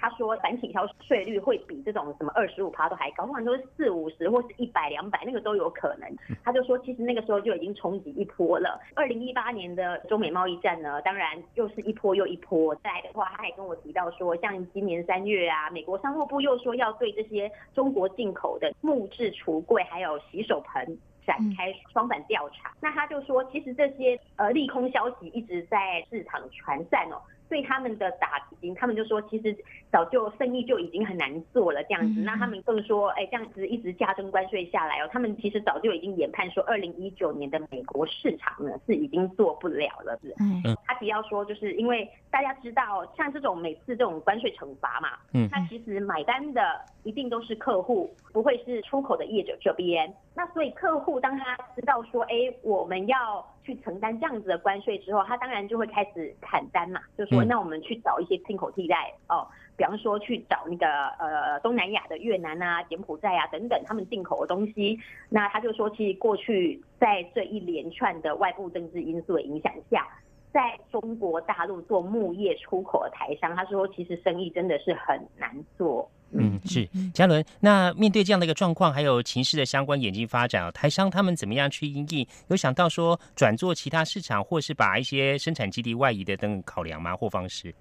[0.03, 6.37] 他说反倾销税率会比这种什么二十五趴都还高，通常都是四五十或是一百两百，那个都有可能。
[6.43, 8.81] 他就说，其实那个时候就已经冲击一波了。
[8.97, 12.75] 二零一八年的中美贸易战呢，当然又是一波又一波。
[12.83, 20.99] 再来的话，他还跟我提到说，像今年三月啊，美国商务部又说要对这些中国进口的木质橱柜还有洗手盆。
[21.25, 29.55] 展开双反调查，那他就说，其实这些呃利空消息一直在市场传散哦，对他们的打击，他们就说，其实
[29.91, 32.21] 早就生意就已经很难做了这样子。
[32.21, 40.35] 那他们更说，哎，这样子一直加征关税下来哦，他们其实早就已经研判说，二零一九年的美国市场呢是已经做不了了，是。
[40.41, 40.63] 嗯。
[40.87, 50.13] 他提到说，就是因为大家知道，像这种每次这种关税惩罚嘛，嗯，那其实买单的一定都是客户，不会是出口的业者这边。
[50.35, 60.87] 那所以客户当他知道说，哎，我们要去承担这样子的关税之后，他当然就会开始砍单嘛，就说那我们去找一些进口替代哦，比方说去找那个
[61.19, 64.99] 呃东南亚的越南啊、柬埔寨啊等等他们进口的东西。
[65.29, 70.09] 那他就说，其实过去在这一连串的外部政治因素的影响下，
[70.51, 76.11] 在中国大陆做木业出口的台商，他说其实生意真的是很难做。
[76.33, 77.45] 嗯，是嘉伦。
[77.61, 82.27] 那面对这样的一个状况，还有情势的相关演进发展，台商他们怎么样去应应？
[82.49, 87.15] 有想到说转做其他市场，或是把一些生产基地外移的等考量吗？
[87.17, 87.75] 或方式？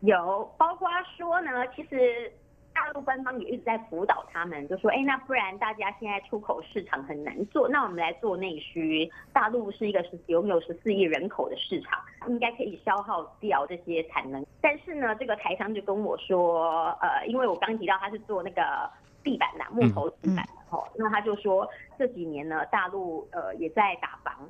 [0.00, 2.32] 有，包括说呢，其实。
[2.78, 9.10] 大陆官方也一直在辅导他们，就说：“哎，那不然大家现在出口市场很难做，那我们来做内需。
[9.32, 14.46] 大陆是一个十拥有十四亿人口的市场，应该可以消耗掉这些产能。
[14.60, 18.88] 但是呢，这个台商就跟我说，呃，因为我刚提到他是做那个
[19.24, 21.68] 地板的木头地板的吼，那他就说
[21.98, 24.48] 这几年呢，大陆呃也在打房，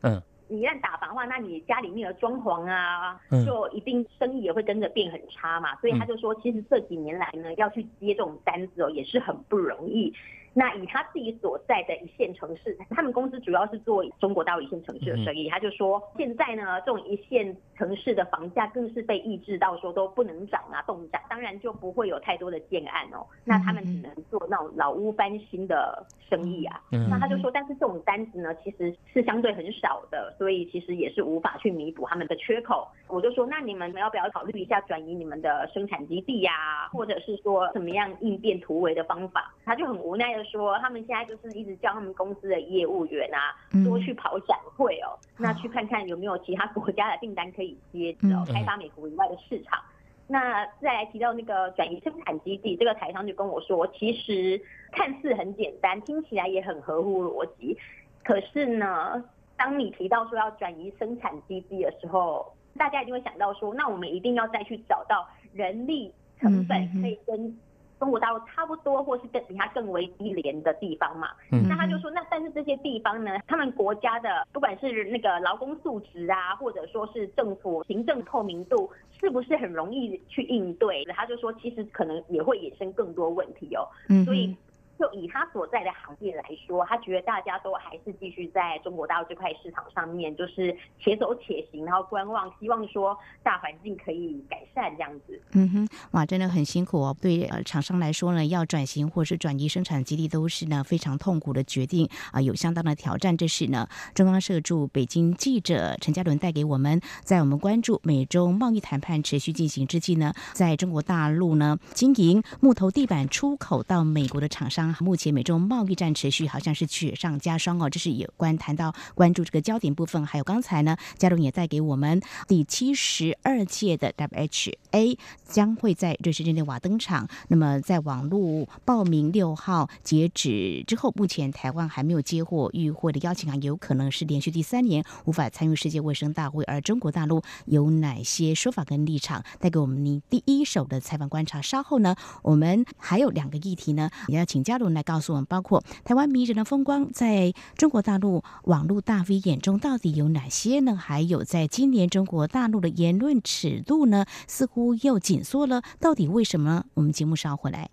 [0.00, 0.20] 嗯。”
[0.50, 5.76] 你一旦打房的话，那你家里面的装潢啊，就一定生意也会跟着变很差嘛。
[5.76, 10.12] 所以他就说，其实这几年来呢，要去接这种单子哦，也是很不容易。
[10.52, 15.48] 那以他自己所在的一线城市，他们公司主要是做中国大陆一线城市的生意。
[15.48, 23.24] 他就说，现在呢，这种一线城市的房价更是被抑制到说都不能涨啊，动涨，当然就不会有太多的建案哦。
[23.44, 26.82] 那他们只能做那种老屋翻新的生意啊。
[27.08, 32.88] 那他就说，但是这种单子呢，其实是相对很少的，所以其实也是无法去弥补他们的缺口。
[33.06, 39.54] 我就说，那你们要不要考虑一下转移你们的生产基地呀，或者是说怎么样应变突围的方法？
[39.64, 40.50] 他就很无奈的。
[40.50, 49.78] 说他们现在就是一直叫他们公司的业务员啊，多去跑展会哦，那去看看有没有其他国家的订单可以接哦，开发美国以外的市场。
[50.26, 54.60] 那再来提到那个转移生产基地，这个台商就跟我说，其实
[54.90, 57.76] 看似很简单，听起来也很合乎逻辑。
[58.24, 59.22] 可是呢，
[59.56, 67.56] 当你提到说要转移生产基地的时候，大家一定会想到说，那我们一定要再去找到人力成本可以跟。
[68.00, 71.28] 中国大陆差不多，或是更比它更为低廉的地方嘛。
[71.68, 78.90] 那他就说，那但是这些地方呢，他们国家的不管是那个劳工素质啊，或者说是政府行政透明度，
[79.20, 81.04] 是不是很容易去应对？
[81.14, 83.86] 他就说，其实可能也会衍生更多问题哦。
[84.24, 84.56] 所以。
[85.00, 95.40] 就以他所在的行业来说，他觉得大家都还是继续在中国大陆这块市场上面，就是且走且行，然后观望，希望说大环境可以改善这样子。
[95.52, 97.16] 嗯哼，哇，真的很辛苦哦。
[97.18, 103.34] 对呃厂商来说呢，要转型或是转移生产基地，都是呢非常痛苦的决定啊，有相当的挑战。
[103.34, 114.89] 这是呢中央社驻北京记者陈嘉伦带给我们，在我们关注美中贸易谈判持续进行之际呢，在中国大陆呢经营木头地板出口到美国的厂商。
[115.00, 117.88] 目前美中贸易战持续，好像是雪上加霜哦。
[117.88, 127.28] 这是有关谈到关注这个焦点部分，还有刚才呢，嘉龙也带给我们第七十二届的 WHA 将会在瑞士日内瓦登场。
[127.48, 136.64] 那么在网络报名六号截止之后，目前台湾还没有接获与会的邀请函，有可能是连续第三年无法参与世界卫生大会。
[136.64, 141.60] 而中国大陆有哪些说法跟立场，带给我们你第一手的采访观察？
[141.60, 144.79] 稍后呢，我们还有两个议题呢，也要请教。
[144.88, 150.96] 来告诉我们，包括台湾迷人的风光，在中国大陆网络大 V 眼中到底有哪些呢？
[150.96, 156.84] 还有，在今年中国大陆的言论尺度呢，似乎又紧缩了，到底为什么？
[156.94, 157.90] 我们节目稍回来。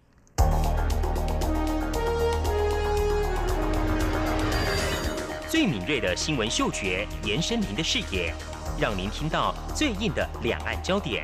[5.50, 8.34] 最敏锐的新闻嗅觉，延伸您的视野，
[8.80, 11.24] 让您听到最硬的两岸焦点。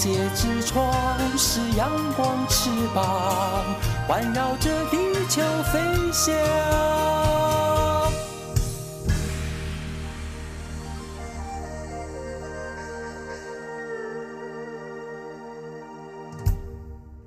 [0.00, 0.90] 界之窗；
[1.36, 3.04] 是阳光翅膀，
[4.08, 4.96] 环绕着地
[5.28, 5.78] 球飞
[6.10, 7.39] 翔。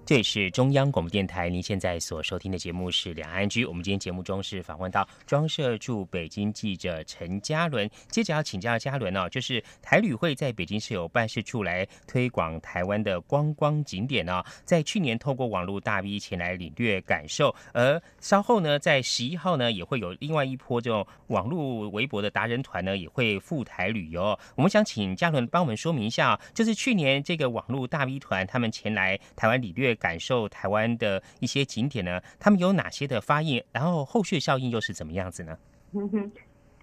[0.06, 3.66] 这里是中央广播电台，您现在所收听的节目是《两岸居》。
[3.70, 7.90] 我们今天节目中是访问到装设驻北京记者陈嘉伦。
[8.10, 14.44] 接着要请教嘉伦哦，就是台旅会在北京是有办事处来推广台湾的观光景点哦。
[14.66, 24.38] 在去年透过网络大 V 前来领略感受，而稍后呢，在十一号呢也会有另外一波这种网络微博的达人团呢也会赴台旅游。
[24.56, 29.94] 我们想请嘉伦帮我们说明一下，就是去年这个网络大 V 团他们前来台湾领略。
[30.04, 33.64] 感受台湾的一些景点呢，他们有哪些的发应？
[33.72, 35.58] 然后后续效应又是怎么样子呢？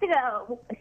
[0.01, 0.13] 这个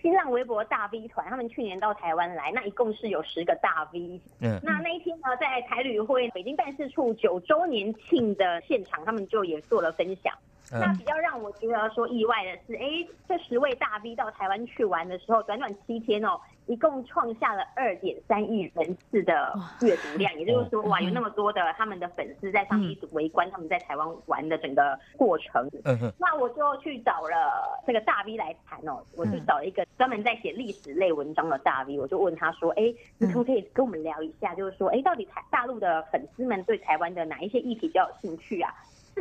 [0.01, 4.19] 新浪微博大 V 团，他们去年到台湾来，那一共是有十个大 V。
[4.41, 10.33] 嗯，那那一天呢，在台旅会北京办事处九周年庆的现场，他们就也做了分享。
[10.73, 19.53] 那比较让我觉得说意外的是，哎，这十位大 V 到台湾去玩的时候，短短七天哦，一共创下了二点三亿人次的
[19.83, 25.69] 阅读量，也就是说，哇，有那么多的他们的粉丝在上面一直围观他们在台湾玩的整个过程。
[26.17, 38.73] 那我就去找了这个大 V 来谈哦，我就找了一个专门在写历史类文章的大 V，我就问他说，哎，你可不可以跟我们聊一下，就是说，哎，到底台大陆的粉丝们对台湾的哪一些议题比较有兴趣啊？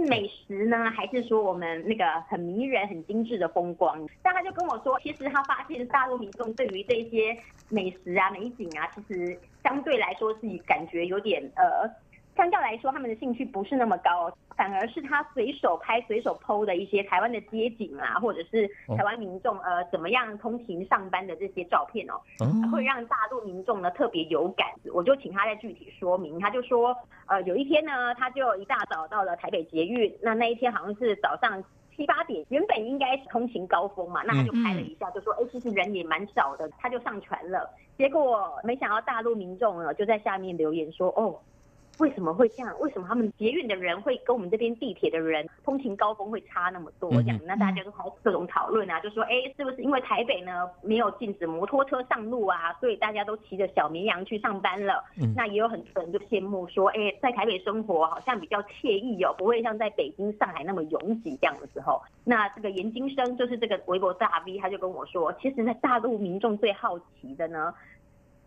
[0.07, 4.07] 美食呢，还是说我们那个很迷人、很精致的风光？
[4.21, 7.37] 但他就跟我说，其实他发现大陆民众对于这些
[7.69, 11.89] 美食啊、美景啊，其实相对来说是感觉有点呃。
[12.39, 18.65] 相较来说，他们的兴趣不是那么高，反而是他随手拍、随手 PO 的一些台湾的街景啊，或者是
[18.95, 22.15] 台湾民众呃怎么样通勤上班的这些照片哦，
[22.71, 24.67] 会让大陆民众呢特别有感。
[24.93, 26.95] 我就请他再具体说明，他就说，
[27.27, 31.61] 呃，有一天呢，他就一大早到了台北捷运，那那一天好像是早上
[31.93, 37.69] 七八点，原本应该是通勤高峰嘛，那他就拍了一下，就说，哎，其实人也蛮少的，他就上传了。
[37.97, 41.37] 结果没想到大陆民众呢就在下面留言说，哦。
[41.99, 42.73] 为什么会这样？
[42.79, 47.11] 为什么他们捷运的人会跟我们这边地铁的人通勤高峰会差那么多？
[47.11, 55.03] 这样，那大家就开始各种讨论啊，就说，哎，是不是因为台北呢没有禁止摩托车上路啊，所以大家都骑着小绵羊去上班了？
[55.35, 62.01] 那也有很多人就羡慕说，哎，在台北生活好像比较惬意哦，不会像在北京、上海那么拥挤这样的时候。
[62.23, 67.73] 那这个严金生就是这个微博大 V，他就跟我说，其实，在大陆民众最好奇的呢，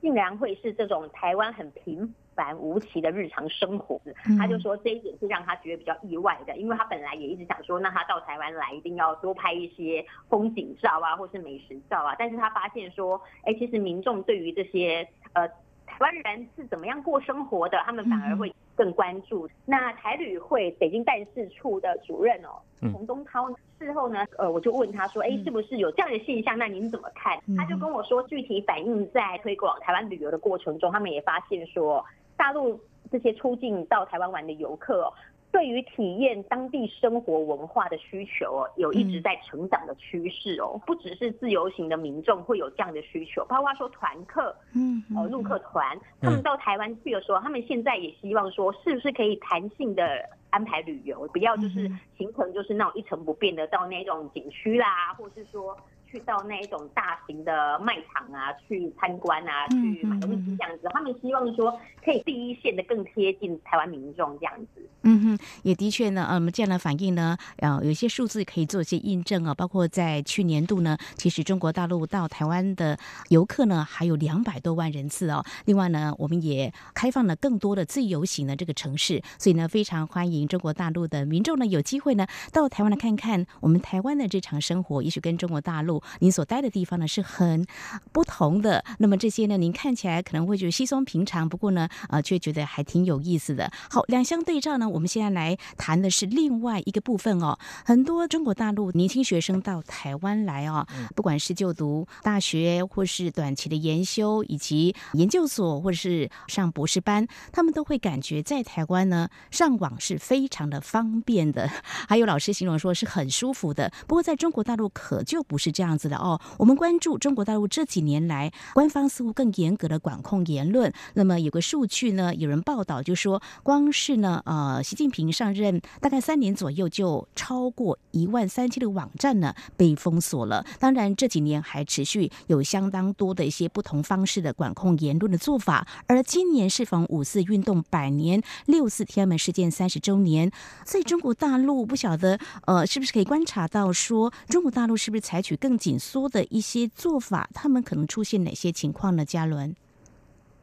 [0.02, 2.14] 竟然会是这种台湾很平。
[2.34, 4.00] 凡无奇的日常生活，
[4.38, 15.46] 他就说这一点是让他觉得比较意外的，因为他本来也一直想说，那他到台湾来一定要多拍一些风景照啊，或是美食照啊，但是他发现说，哎，其实民众对于这些呃
[15.86, 19.46] 台湾人是怎么样过生活的，他们反而会更关注。
[19.66, 22.62] 那台旅会北京办事处的主任哦，
[22.94, 23.46] 洪东涛
[23.82, 26.56] 事后呢，呃，我就问他说，哎，是不是有这样的现象？
[26.56, 27.38] 那您怎么看？
[27.56, 32.04] 他就跟我说，具体反映在推广台湾旅游的过程中，他们也发现说。
[32.34, 35.12] 大陆这些出境到台湾玩的游客，哦
[35.52, 40.80] 对于体验当地生活文化的需求哦，有一直在成长的趋势哦。
[40.86, 55.76] 不只是自由行的民众会有这样的需求，包括说团客，嗯，呃，陆客团，他们到台湾去的时候，他们现在也希望说，是不是可以弹性的安排旅游，不要就是行程就是那种一成不变的到那种景区啦，或是说。
[56.12, 64.86] 去到那一种大型的卖场啊，去参观啊，去买东西这样子，他们希望说可以第一线的更贴近台湾民众这样子。
[65.04, 72.98] 嗯哼，也的确呢，嗯，这样的反应呢，呃，有一些数字可以做一些印证啊，包括在去年度呢，其实中国大陆到台湾的
[73.30, 75.42] 游客呢还有两百多万人次哦。
[75.64, 86.01] 另外呢，我们也开放了更多的自由行的这个城市，所以呢，非常欢迎中国大陆的民众呢有机会呢到台湾来看看我们台湾的日常生活，也许跟中国大陆。
[86.20, 87.66] 您所待的地方呢是很
[88.12, 93.70] 不同的，那么这些呢，您看起来可能会觉得稀松平常，不过呢，呃，却觉得还挺有意思的。
[93.90, 97.58] 好，两相对照呢，我们现在来谈的是另外一个部分哦。
[97.84, 111.68] 很多中国大陆年轻学生到台湾来哦，不管是就读大学，或是短期的研修，以及研究所，或者是上博士班，他们都会感觉在台湾呢上网是非常的方便的，
[112.08, 113.92] 还有老师形容说是很舒服的。
[114.06, 116.16] 不过在中国大陆可就不是这样样子的。
[116.16, 120.92] 哦，我们关注中国大陆这几年来，官方似乎更严格的管控言论。
[121.14, 130.64] 那么有个数据呢，有人报道就说，光是呢，呃，习近平上任大概三年左右，就超过一万三千的网站呢被封锁了。
[130.78, 135.86] 当然这几年还持续有相当多的一些不同方式的管控言论的做法。
[136.06, 140.50] 而今年适逢五四运动百年、六四天安门事件三十周年，
[140.84, 145.98] 在中国大陆不晓得呃是不是可以观察到说，中国大陆是不是采取更紧。
[146.02, 149.24] 缩的一些做法，他们可能出现哪些情况呢？
[149.24, 149.72] 嘉伦，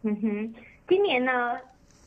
[0.01, 0.53] 嗯哼，
[0.86, 1.55] 今年呢，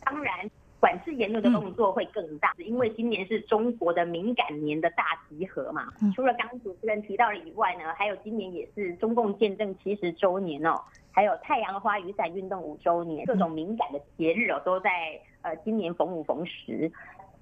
[0.05, 5.87] 当然管制言论的动作会更大，因为今年是中国的敏感年的大集合嘛。
[6.15, 10.79] 除了刚刚主持人提到的以外呢，还有今年也是中共建政七十周年哦，
[11.11, 16.93] 还有太阳花雨伞运动五周年，各种敏感的节日哦，都在呃今年逢五逢十。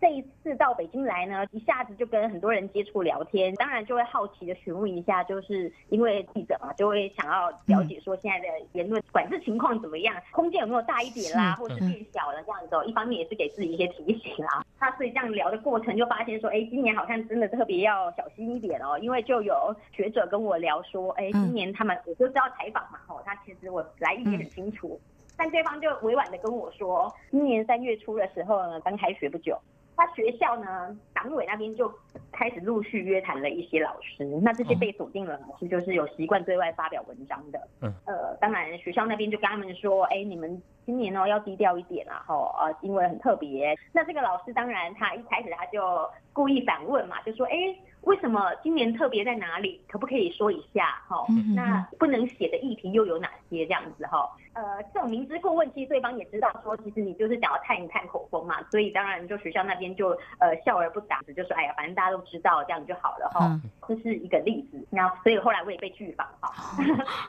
[0.01, 12.75] 这一次到北京来呢，一下子就跟很多人接触聊天，当然就会好奇的询问一下，就是因为记者嘛，就会想要了解说现在的言论管制情况怎么样，空间有没有大一点啦，或者是变小了这样子。
[12.75, 12.85] 哦。
[12.87, 14.65] 一方面也是给自己一些提醒啦。
[14.79, 24.99] 他所以这样聊的过程就发现说，哎，今年好像真的特别要小心一点哦，因为就有学者跟我聊说，哎，今年他们我就知道采访嘛，哦，他其实我来意也很清楚，
[25.37, 29.59] 但对方就委婉的跟我说，今年三月初的时候呢，刚开学不久。
[30.01, 31.93] 他学校呢，党委那边就
[32.33, 37.61] 开始陆续约谈了一些老师，那这些被锁定了老师就是有习惯对外发表文章的。
[37.83, 43.77] 嗯，呃，当然学校那边就跟他们说，哎，你们今年哦要低调一点啊，吼，呃，因为很特别。
[43.93, 47.53] 那这个老师当然他一开始他就故意反问嘛，就说，哎。
[48.05, 49.79] 为什么今年特别在哪里？
[49.87, 51.03] 可不可以说一下？
[51.07, 53.67] 哈，那不能写的议题又有哪些？
[53.67, 63.61] 这样子哈，呃，这种明知故问，其实对方也知道说，其实你就是想要探一探口风嘛，所以当然就学校那边就呃笑而不答，就说哎呀，反正大家都知道这样就好了哈。
[63.87, 64.83] 这是一个例子。
[64.91, 66.51] 那所以后来我也被拒访哈。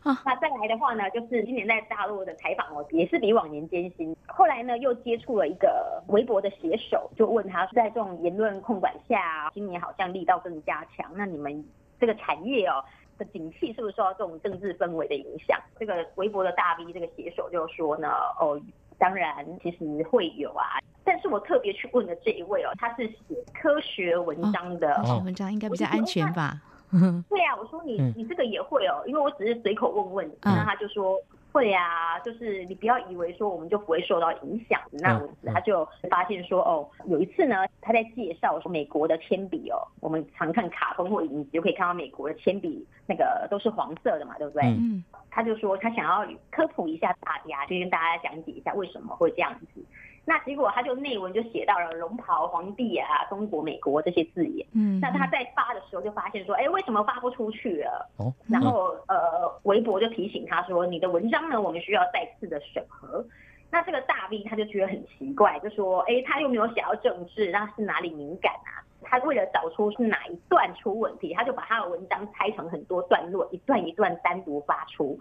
[0.23, 4.15] 那再来的话呢，就是今年在大陆的采访哦，也是比往年艰辛。
[4.27, 10.61] 后来呢，又接触了一个微博的写手，就问他在这种言论控管下，今年好像力道更。
[10.63, 11.65] 加强，那你们
[11.99, 12.83] 这个产业哦
[13.23, 15.59] 的景气是不是受到这种政治氛围的影响？
[15.79, 18.09] 这个微博的大 V 这个写手就说呢，
[18.39, 18.59] 哦，
[18.97, 26.59] 当然其实会有啊，但是我特别去问的这一位哦，他是写科学文章的，科学文章应该比较安全吧？
[27.29, 31.15] 对啊，我说你你这个也会哦，因为我只是随口问问，那他就说。
[31.51, 44.63] 会啊，就是你不要以为说我们就不会受到影响那样子，他就发现说哦，有一次呢，他在介绍说美国的铅笔哦，我们常看卡通或影集就可以看到美国的铅笔那个都是黄色的嘛，对不对？
[44.63, 49.83] 嗯，他就说他想要科普一下大家，就跟大家讲解一下为什么会这样子。
[50.23, 54.65] 那结果他就内文就写到了龙袍皇帝啊，中国、美国这些字眼。
[54.73, 58.07] 嗯，那他在发的时候就发现说，哎，为什么发不出去了？
[58.17, 63.25] 哦，然后呃，微博就提醒他说，你的文章呢，我们需要再次的审核。
[63.71, 68.83] 那这个大 V 他就觉得很奇怪，就说，哎，他又没有写到政治，那是哪里敏感啊？
[69.03, 75.17] 他为了找出是哪一段出问题，他就把他的文章拆成很多段落，一段一段单独发出。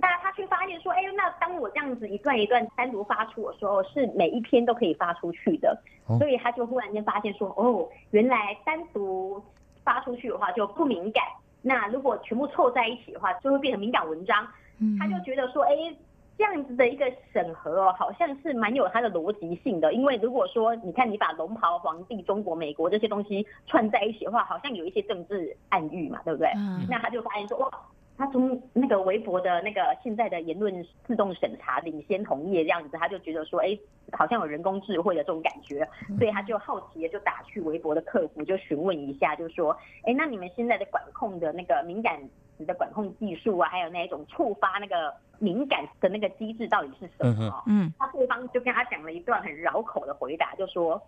[0.00, 5.76] 那他却发现说，哎，那当我这样子一段一段单独发出的时候，是每一篇都可以发出去的，
[6.18, 9.42] 所以他就忽然间发现说，哦，原来单独
[9.82, 11.24] 发出去的话就不敏感，
[11.62, 14.46] 那如果全部凑在一起的话，就会变成敏感文章。
[15.00, 15.74] 他就觉得说，哎，
[16.36, 26.52] 这样子的一个审核哦，好像是蛮有它的逻辑性的，因为如果说你看你把龙袍、皇帝、中国、美国这些东西串在一起的话，好像有一些政治暗喻嘛，对不对？
[26.88, 27.68] 那他就发现说，哇。
[28.18, 33.78] 他从那个微博的那个现在的言论自动审查领先同业这样子，他就觉得说，哎，
[34.12, 35.88] 好像有人工智慧的这种感觉，
[36.18, 39.70] 所以他就好奇的就打去微博的客服，就询问一下，就说，
[40.02, 42.20] 哎，那你们现在的管控的那个敏感
[42.56, 47.62] 词的管控技术啊，还有那一种触发那个敏感的那个机制到底是什么？
[47.68, 51.00] 嗯，他对方就跟他讲了一段很绕口的回答，就说。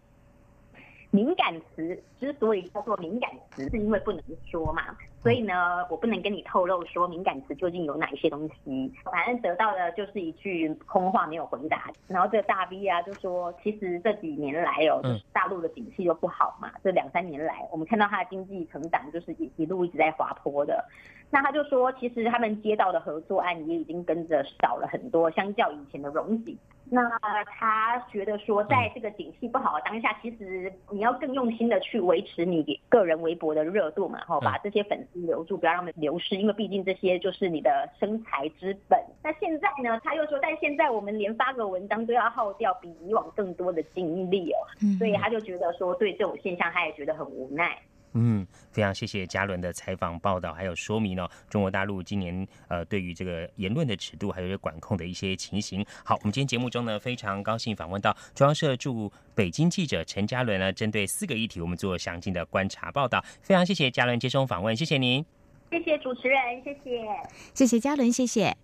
[1.12, 8.92] 敏感词之所以叫做敏感词，是因为不能说嘛，所以呢，我不能跟你透露说敏感词究竟有哪一些东西。
[9.04, 11.90] 反正得到的就是一句空话，没有回答。
[12.06, 20.84] 然后这个大 V 啊，就说其实这几年来哦，就是大陆的景气就不好嘛，这两三年来，我们看到它的经济成长就是一一路一直在滑坡的。
[21.30, 26.58] 那他就说，其实他们接到的合作案也已经跟着少了很多，相较以前的容景。
[26.92, 27.08] 那
[27.44, 38.98] 他觉得说，在这个景气不好的当下，其实你要更用心的去维持你个人微博的热度嘛，然后，把这些粉丝留住，不要让他们流失，因为毕竟这些就是你的生财之本。
[39.22, 44.58] 那现在呢，他又说，但现在我们连发个文章都要耗掉比以往更多的精力哦，
[44.98, 47.78] 所以他就觉得说，对这种现象，他也觉得很无奈。
[48.12, 51.30] 嗯，非常谢谢嘉伦的采访报道，还有说明哦。
[51.48, 55.86] 中国大陆今年呃对于这个言论的尺度，还有管控的一些情形。
[56.04, 63.24] 好，我们今天节目中呢，非常高兴访问到中央社驻北京记者陈嘉伦呢，针对四个议题，我们做详尽的观察报道。
[63.42, 65.24] 非常谢谢嘉伦接受访问，谢谢您，
[65.70, 67.06] 谢谢主持人，谢谢，
[67.54, 68.56] 谢谢嘉伦，谢谢。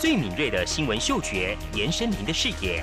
[0.00, 2.82] 最敏锐的新闻嗅觉，延伸您的视野。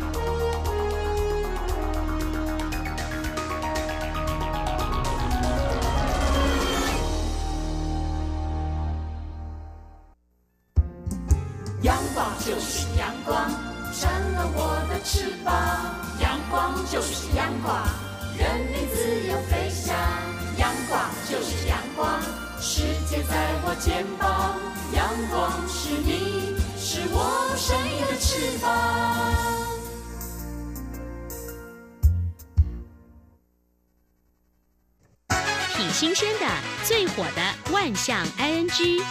[38.71, 39.03] 象 ING。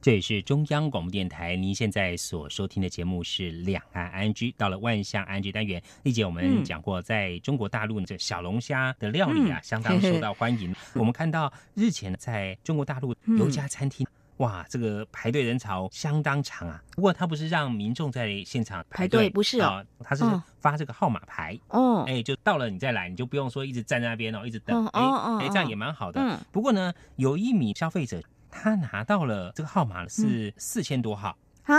[0.00, 4.50] 这里是中央广播电台，您现在所收听的节目是《两岸安居》。
[4.56, 10.74] 到了万象安居单元，丽姐我们讲过，在中国大陆这小龙虾的料理啊，相当受到欢迎。
[10.94, 14.04] 我们看到日前在中国大陆有一家餐厅，
[14.38, 16.82] 哇，这个排队人潮相当长啊。
[16.94, 20.24] 不过他不是让民众在现场排队，不是哦，他是
[20.60, 25.00] 发这个号码牌哦，哎，就到了你再来，你就不用说一直站在那边哦，一直等，哎
[25.40, 26.38] 哎，这样也蛮好的。
[26.50, 28.20] 不过呢，有一名消费者。
[28.54, 31.74] 他拿到了这个号码是四千多号啊，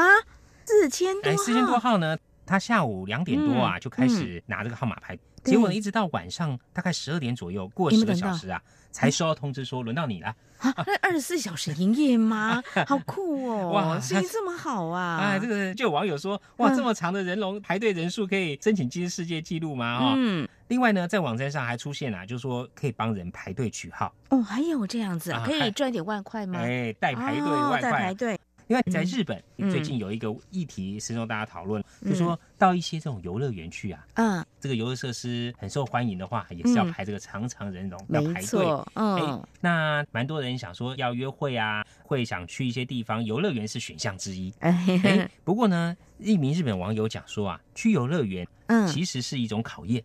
[0.65, 2.17] 四千多，哎，四千多号呢？
[2.45, 10.35] 他下午两点多啊就开始拿这个号码牌，结果呢一直到晚上大概十二点左右，过十个小时啊，才收到通知说轮到你了。
[10.59, 12.63] 啊，那二十四小时营业吗？
[12.87, 13.67] 好酷哦！
[13.75, 15.17] 哇，生意这么好啊！
[15.35, 19.99] 哎，这个就有网友说，哇，这么长的人龙排队人数可以申请吉尼世界纪录吗？
[19.99, 20.47] 哈，嗯。
[20.69, 24.13] 另外呢，在网站上还出现啊，就是说可以帮人排队取号。
[24.29, 26.59] 哦，还有这样子啊，可以赚点外快吗？
[26.59, 27.81] 哎，代排队外快。
[27.81, 28.39] 代排队。
[28.73, 38.65] 因为在日本最近有一个议题是让大家讨论，就说到一些这种游乐园去啊，嗯，这个游乐设施很受欢迎的话，也是要排这个长长人龙，要排队。
[38.95, 44.51] 嗯，那蛮多人想说要约会啊，会想去一些地方，游乐园是选项之一。
[44.61, 50.03] 哎，不过呢，一名日本网友讲说啊，去游乐园，嗯，其实是一种考验。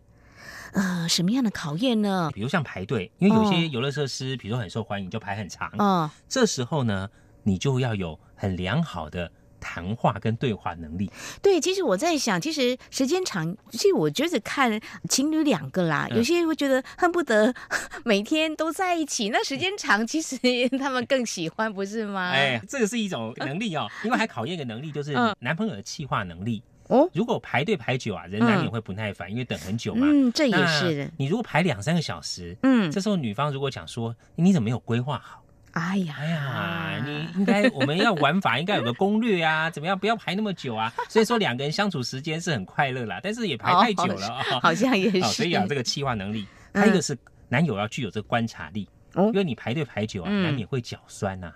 [0.73, 2.29] 呃，什么样的考验呢？
[2.31, 5.71] 比如像排队，因为有些游乐设施，比如说很受欢迎，就排很长。
[5.79, 7.09] 嗯，这时候呢，
[7.49, 11.11] 你就要有很良好的谈话跟对话能力。
[11.41, 14.79] 对，其实我在想，其实时间长，其实我觉得看
[15.09, 17.53] 情侣两个啦，有些人会觉得恨不得
[18.05, 19.29] 每天都在一起。
[19.29, 20.37] 那时间长，其实
[20.77, 22.29] 他们更喜欢，不是吗？
[22.29, 26.61] 哎，这个是一种能力哦， 因为还考验一个能力，就是男朋友的气化能力。
[26.87, 30.07] 哦，如果排队排久啊，人难免会不耐烦，因为等很久嘛。
[30.09, 31.11] 嗯，这也是。
[31.17, 35.43] 你如果排两三个小时，嗯，这时候女方如果讲说，你怎么没有规划好？
[35.73, 40.91] 哎呀，哎呀，你应该我们要玩法应该有个攻略啊，怎么样不要排那么久啊？
[41.09, 45.21] 所以说两个人相处时间是很快乐啦，但是也排太久了啊，好像也是。
[45.21, 47.17] 所以啊，这个气化能力，还有一个是
[47.47, 48.87] 男友要具有这个观察力。
[49.15, 51.51] 因为你排队排久啊，难免会脚酸呐，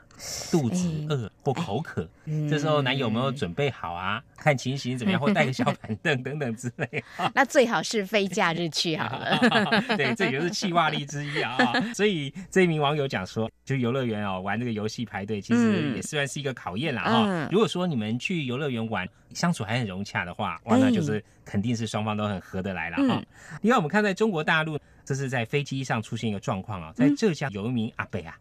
[0.51, 2.07] 肚子饿或口渴，
[2.49, 4.23] 这时候男友有没有准备好啊？
[4.37, 7.03] 看情形怎么样，或带个小板凳等等之类。
[7.33, 9.39] 那最好是非假日去好了。
[9.95, 11.57] 对，这也是气化力之一啊。
[11.93, 17.47] 所以这一名网友讲说，就游乐园哦，玩这个游戏排队，其实也算是一个考验啦哈。
[17.51, 23.21] 如果说你们去游乐园玩，相处还很融洽的话，哇，那就是肯定是双方都很合得来了哈。
[23.61, 24.79] 因为我们看在中国大陆。
[25.05, 28.33] 这是在飞机上出现一个状况啊，在浙江有一名阿北啊，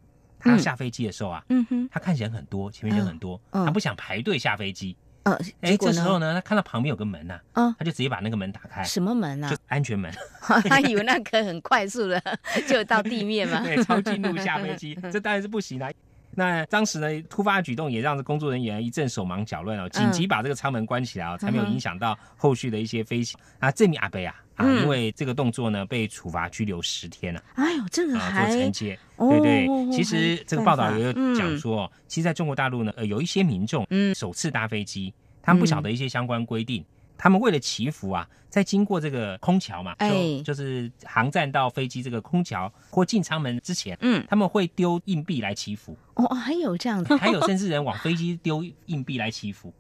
[0.43, 9.51] 他下飞机的时候啊，嗯哼，他看人很多，前面人很多，他不想排队下飞机，呃，哎，这时候呢，他看到旁边有个门呐，嗯，他就直接把那个门打开，什么门啊？
[9.51, 10.13] 就安全门，
[10.69, 12.21] 他以为那可很快速的
[12.69, 15.91] 就到地面嘛，对，超近路下飞机， 这当然是不行啊。
[16.35, 23.39] 那当时呢，突发举动也让这工作人员一阵手忙脚乱哦，紧急把这个舱门关起来哦，才没有影响到后续的一些飞行。
[23.59, 23.71] 啊。
[23.71, 27.43] 这名阿贝啊，啊，因为这个动作呢，被处罚拘留十天了。
[27.55, 29.93] 哎呦，这个还做惩戒，对对。
[29.93, 36.85] 其实这个报道也有讲说，其实在中国大陆呢，呃，有一些民众首次搭飞机，他们不晓得一些相关规定。
[37.19, 45.97] 他们为了祈福啊，在经过这个空桥嘛，就就是航站到飞机这个空桥或进舱门之前，嗯，他们会丢硬币来祈福。
[46.15, 49.73] 哦，还有这样子，还有甚 至人往飞机丢硬币来祈福。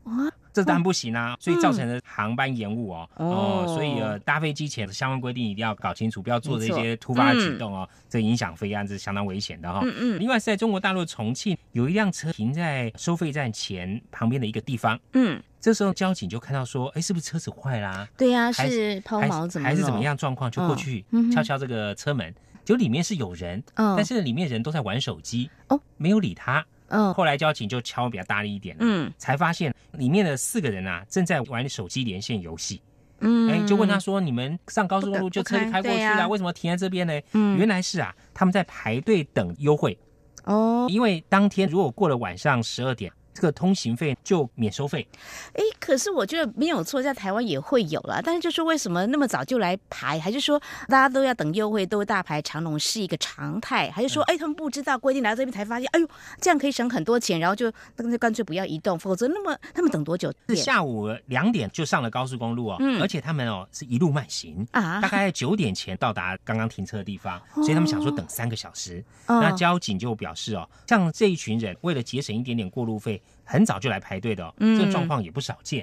[0.52, 3.08] 这当然不行啊，所以造成了航班延误哦。
[3.16, 3.26] 哦。
[3.26, 10.20] 哦，所以呃，搭飞机前的相关规定一定要搞清楚，不要做这些突发的举动哦，这影响飞安是相当危险的哈、嗯嗯。
[10.20, 18.06] 另外是在中国大陆重庆有一辆车停在收费站前旁边的一个地方，嗯，这时候交警就看到说，哎，是不是车子坏啦？
[18.16, 19.74] 对呀、还是抛还锚怎么了？
[19.74, 20.50] 还是怎么样状况？
[20.50, 22.34] 就过去敲敲这个车门，
[22.64, 23.94] 就里面是有人，嗯。
[23.96, 26.64] 但是里面人都在玩手机，哦，没有理他。
[26.92, 32.80] 嗯后来交警就敲比较大力一点，嗯才发现里面的四个人啊正在玩手机连线游戏。
[33.24, 39.96] 嗯哎，就问他说：“你们上高速公路就车子开开过去了，啊为什么停在这边呢？”嗯原来是啊，他们在排队等优惠。
[40.44, 45.06] 哦，因为当天如果过了晚上十二点，这个通行费就免收费。
[45.54, 48.20] 哎，可是我觉得没有错，在台湾也会有了。
[48.22, 53.90] 但是就是为什么那么早就来排，还是说大家都要等优惠，都大排长龙是一个常态？
[53.90, 56.08] 还是说，哎，他们不知道规定来到这边才发现，哎呦，
[56.40, 60.32] 这样可以省很多钱，然后就那就干脆不要移动，否则那么他们等多久？
[60.48, 69.02] 是下午两点就上了高速公路哦，嗯而且他们哦是一路慢行啊大概九点前到达刚刚停车的地方，所以他们想说等三个小时。
[69.26, 75.82] 哦那交警就表示哦，像这一群人为了节省一点点过路费，很早就来排队的哦，嗯这个状况也不少见。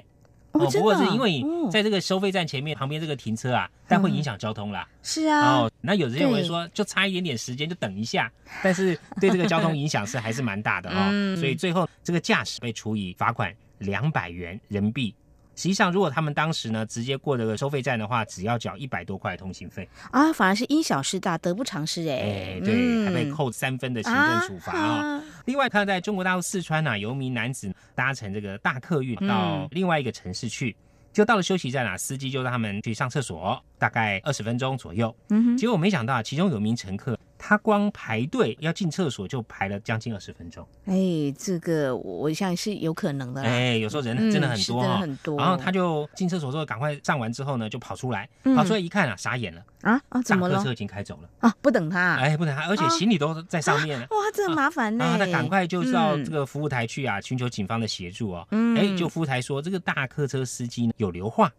[0.52, 4.88] 哦不过是因为哦在这个收费站前面旁边这个停车啊，但会影响交通啦。
[5.00, 8.30] 是啊，哦，那有人认为说就差一点点时间就等一下，
[8.60, 11.06] 但是对这个交通影响是还是蛮大的哦。
[11.12, 15.14] 嗯所以最后这个驾驶被处以罚款两百元人民币。
[15.60, 25.22] 实际上，如果他们当时呢直接过这个收费站的话，只要缴一百多块通行费，啊，反而是因小失大，得不偿失哎、哎，对，还被嗯扣三分的行政处罚啊、啊。
[25.44, 30.74] 另外，看到在中国大陆四川啊，有一名男子搭乘这个大客运到嗯另外一个城市去，
[31.12, 35.12] 就到了休息站啊，司机就让他们去上厕所，大概二十分钟左右。
[35.30, 40.64] 嗯哼结果没想到啊，其中有一名乘客，他光排队要进厕所就排了将近二十分钟。
[40.84, 40.94] 哎，
[41.36, 43.42] 这个我我想是有可能的。
[43.42, 51.28] 哎，有时候人嗯真的很是真的多哈、很多然后他就进厕所之后，赶快上完之后呢，就跑出来，嗯跑出来一看啊，傻眼了，啊啊，怎么客车已经开走了。
[51.40, 51.54] 啊？
[51.62, 54.06] 不等他，哎，不等他，而且啊行李都在上面了。
[54.10, 58.46] 哇，这很麻烦呢、然后他赶快就到嗯这个服务台去啊，寻求警方的协助哦。
[58.50, 61.50] 嗯哎，就服务台说这个大客车司机呢有留话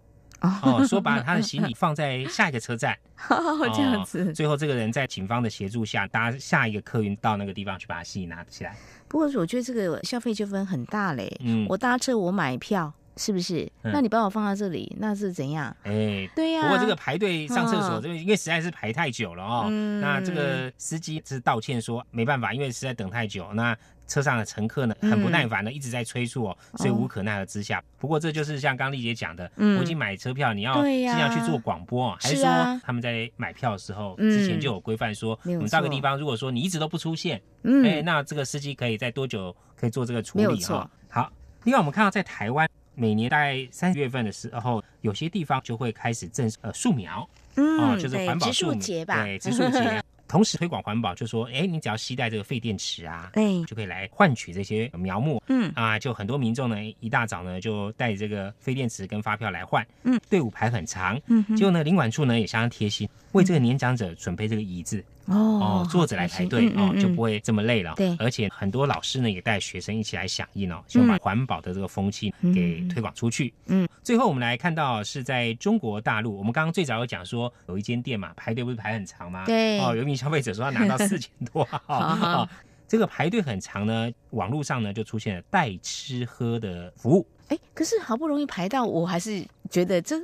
[0.42, 2.98] 哦哦，说把他的行李放在下一个车站。
[3.30, 8.76] 哦这样子哦最后这个人在警方的协助下搭下一个客运到那个地方去把行李拿起来。
[9.08, 11.32] 不过我觉得这个消费纠纷很大嘞。
[11.42, 13.70] 嗯我搭车我买票，是不是？
[13.84, 15.76] 嗯那你把我放在这里，那是怎样？
[15.84, 19.66] 哎，对呀不过这个排队上厕所，嗯这个因为实在是排太久了哦。
[19.70, 23.54] 嗯那这个司机是道歉说没办法，因为实在等太久。
[23.54, 23.78] 那
[24.12, 27.82] 车上的乘客呢很不耐烦的一直在催促哦，所以哦无可奈何之下。
[27.98, 32.46] 不过这就是像刚丽姐讲的，嗯我已经买车票，你要尽量去做广播哦，还是说
[32.84, 40.90] 他们在买票的时候嗯之前就有规范说，我们到个错地方，如果说你一直都不出现，嗯哎，那这个司机可以在多久可以做这个处理哈？
[41.10, 41.32] 好，
[41.64, 42.68] 另外我们看到在台湾。
[42.94, 50.04] 每年大概三月份的时候，有些地方就会开始正呃树苗，嗯哦，就是环保树节吧对，植树节。
[50.32, 55.44] 同时推广环保，就说，哎，你只要携带这个废电池啊，哎就可以来换取这些苗木。
[55.48, 59.86] 嗯啊，就很多民众呢，一大早呢就带这个废电池跟发票来换。
[60.04, 61.20] 嗯，队伍排很长。
[61.28, 65.04] 嗯哼结果呢，领管处呢也相当贴心，为这个年长者准备这个椅子。
[65.26, 67.94] 哦坐着来排队哦就不会这么累了。
[67.96, 73.54] 对而且很多老师呢也带学生一起来响应哦，希望把环保的这个风气给推广出去。
[73.68, 79.46] 嗯，最后我们来看到是在中国大陆，我们刚刚最早有讲说有一间店嘛，排队不是排很长吗？
[79.46, 82.50] 对哦，有一名消费者说他拿到 四千多，好哦，
[82.88, 87.26] 这个排队很长呢，网络上呢就出现了代吃喝的服务。
[87.48, 90.16] 哎，可是好不容易排到，我还是觉得这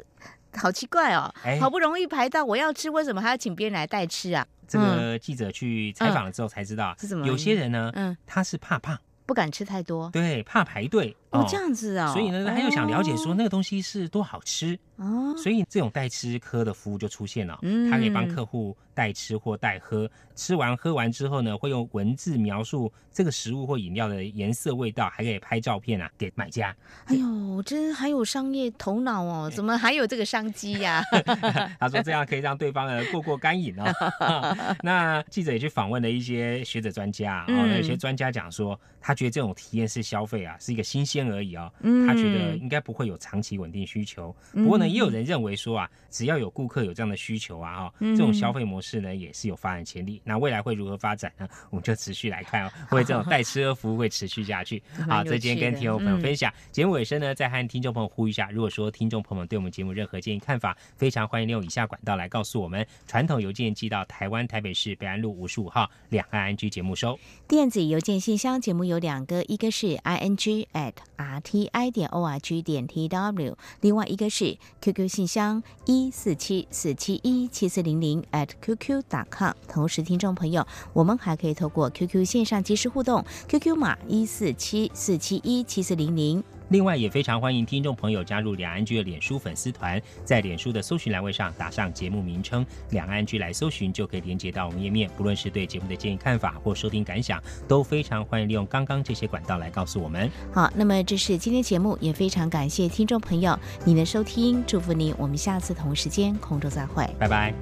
[0.54, 1.34] 好奇怪哦。
[1.43, 4.45] 哎好不容易排到，我要吃，为什么还要请别人来代吃啊？
[4.68, 8.15] 这个记者去采访了之后才知道，是怎么有些人呢，嗯。
[8.26, 10.09] 他是怕胖，不敢吃太多。
[10.11, 12.11] 对，怕排队哦，这样子哦。
[12.13, 17.57] 所以呢，他又想了解说那个东西是多好吃，哦，所以这种代吃科的服务就出现了。
[17.61, 26.75] 嗯他可以帮客户代吃或代喝，吃完喝完之后呢，会用文字描述这个食物或饮料的颜色、味道，还可以拍照片啊给买家。
[27.05, 31.03] 哎呦，真还有商业头脑哦，怎么还有这个商机呀、
[31.80, 33.86] 他说这样可以让对方呢过过干瘾哦。
[34.82, 44.36] 那记者也去访问了一些学者专家哦，嗯那有些专家讲说，他觉得这种体验式消费啊是一个新鲜而已哦，嗯他觉得应该不会有长期稳定需求。
[44.51, 50.22] 不过呢，嗯也有人认为说啊，只要有顾客有这样的需求啊，哈，嗯这种消费模式呢也是有发展潜力。
[50.26, 51.47] 那未来会如何发展呢？
[51.72, 54.84] 我们就持续来看哦， 会这种代吃喝服务会持续下去。
[55.07, 56.53] 好，这今天跟听众朋友嗯分享。
[56.72, 62.86] 节目尾声呢，再和听众朋友呼吁一下，如果说听众朋友们对我们节目任何建议看法，非常欢迎利用以下管道来告诉我们。
[63.07, 67.18] 传统邮件寄到台湾台北市北安路五十五号两岸安居节目收。
[67.47, 75.09] 电子邮件信箱节目有两个，一个是 i n g at r t i 点 o r g 点 t w，另外一个是 QQ
[75.09, 79.03] 信箱一四七四七一七四零零 at qq.
[79.30, 79.51] com。
[79.68, 86.43] 同时，听众朋友，我们还可以透过 QQ 线上即时互动，QQ 码一四七四七一七四零零。
[86.70, 95.09] 另外，也非常欢迎听众朋友加入两岸居的脸书粉丝团，在脸书的搜寻栏位上打上节目名称“两岸居”来搜寻，就可以连接到我们页面。
[95.15, 100.30] 不论是对节目的建议、看法或收听感想，都非常欢迎利用刚刚这些管道来告诉我们。
[100.51, 107.53] 好，那么这是今天节目，也非常感谢听众朋友您的收听，祝福您，我们下次同时间空中再会，拜拜。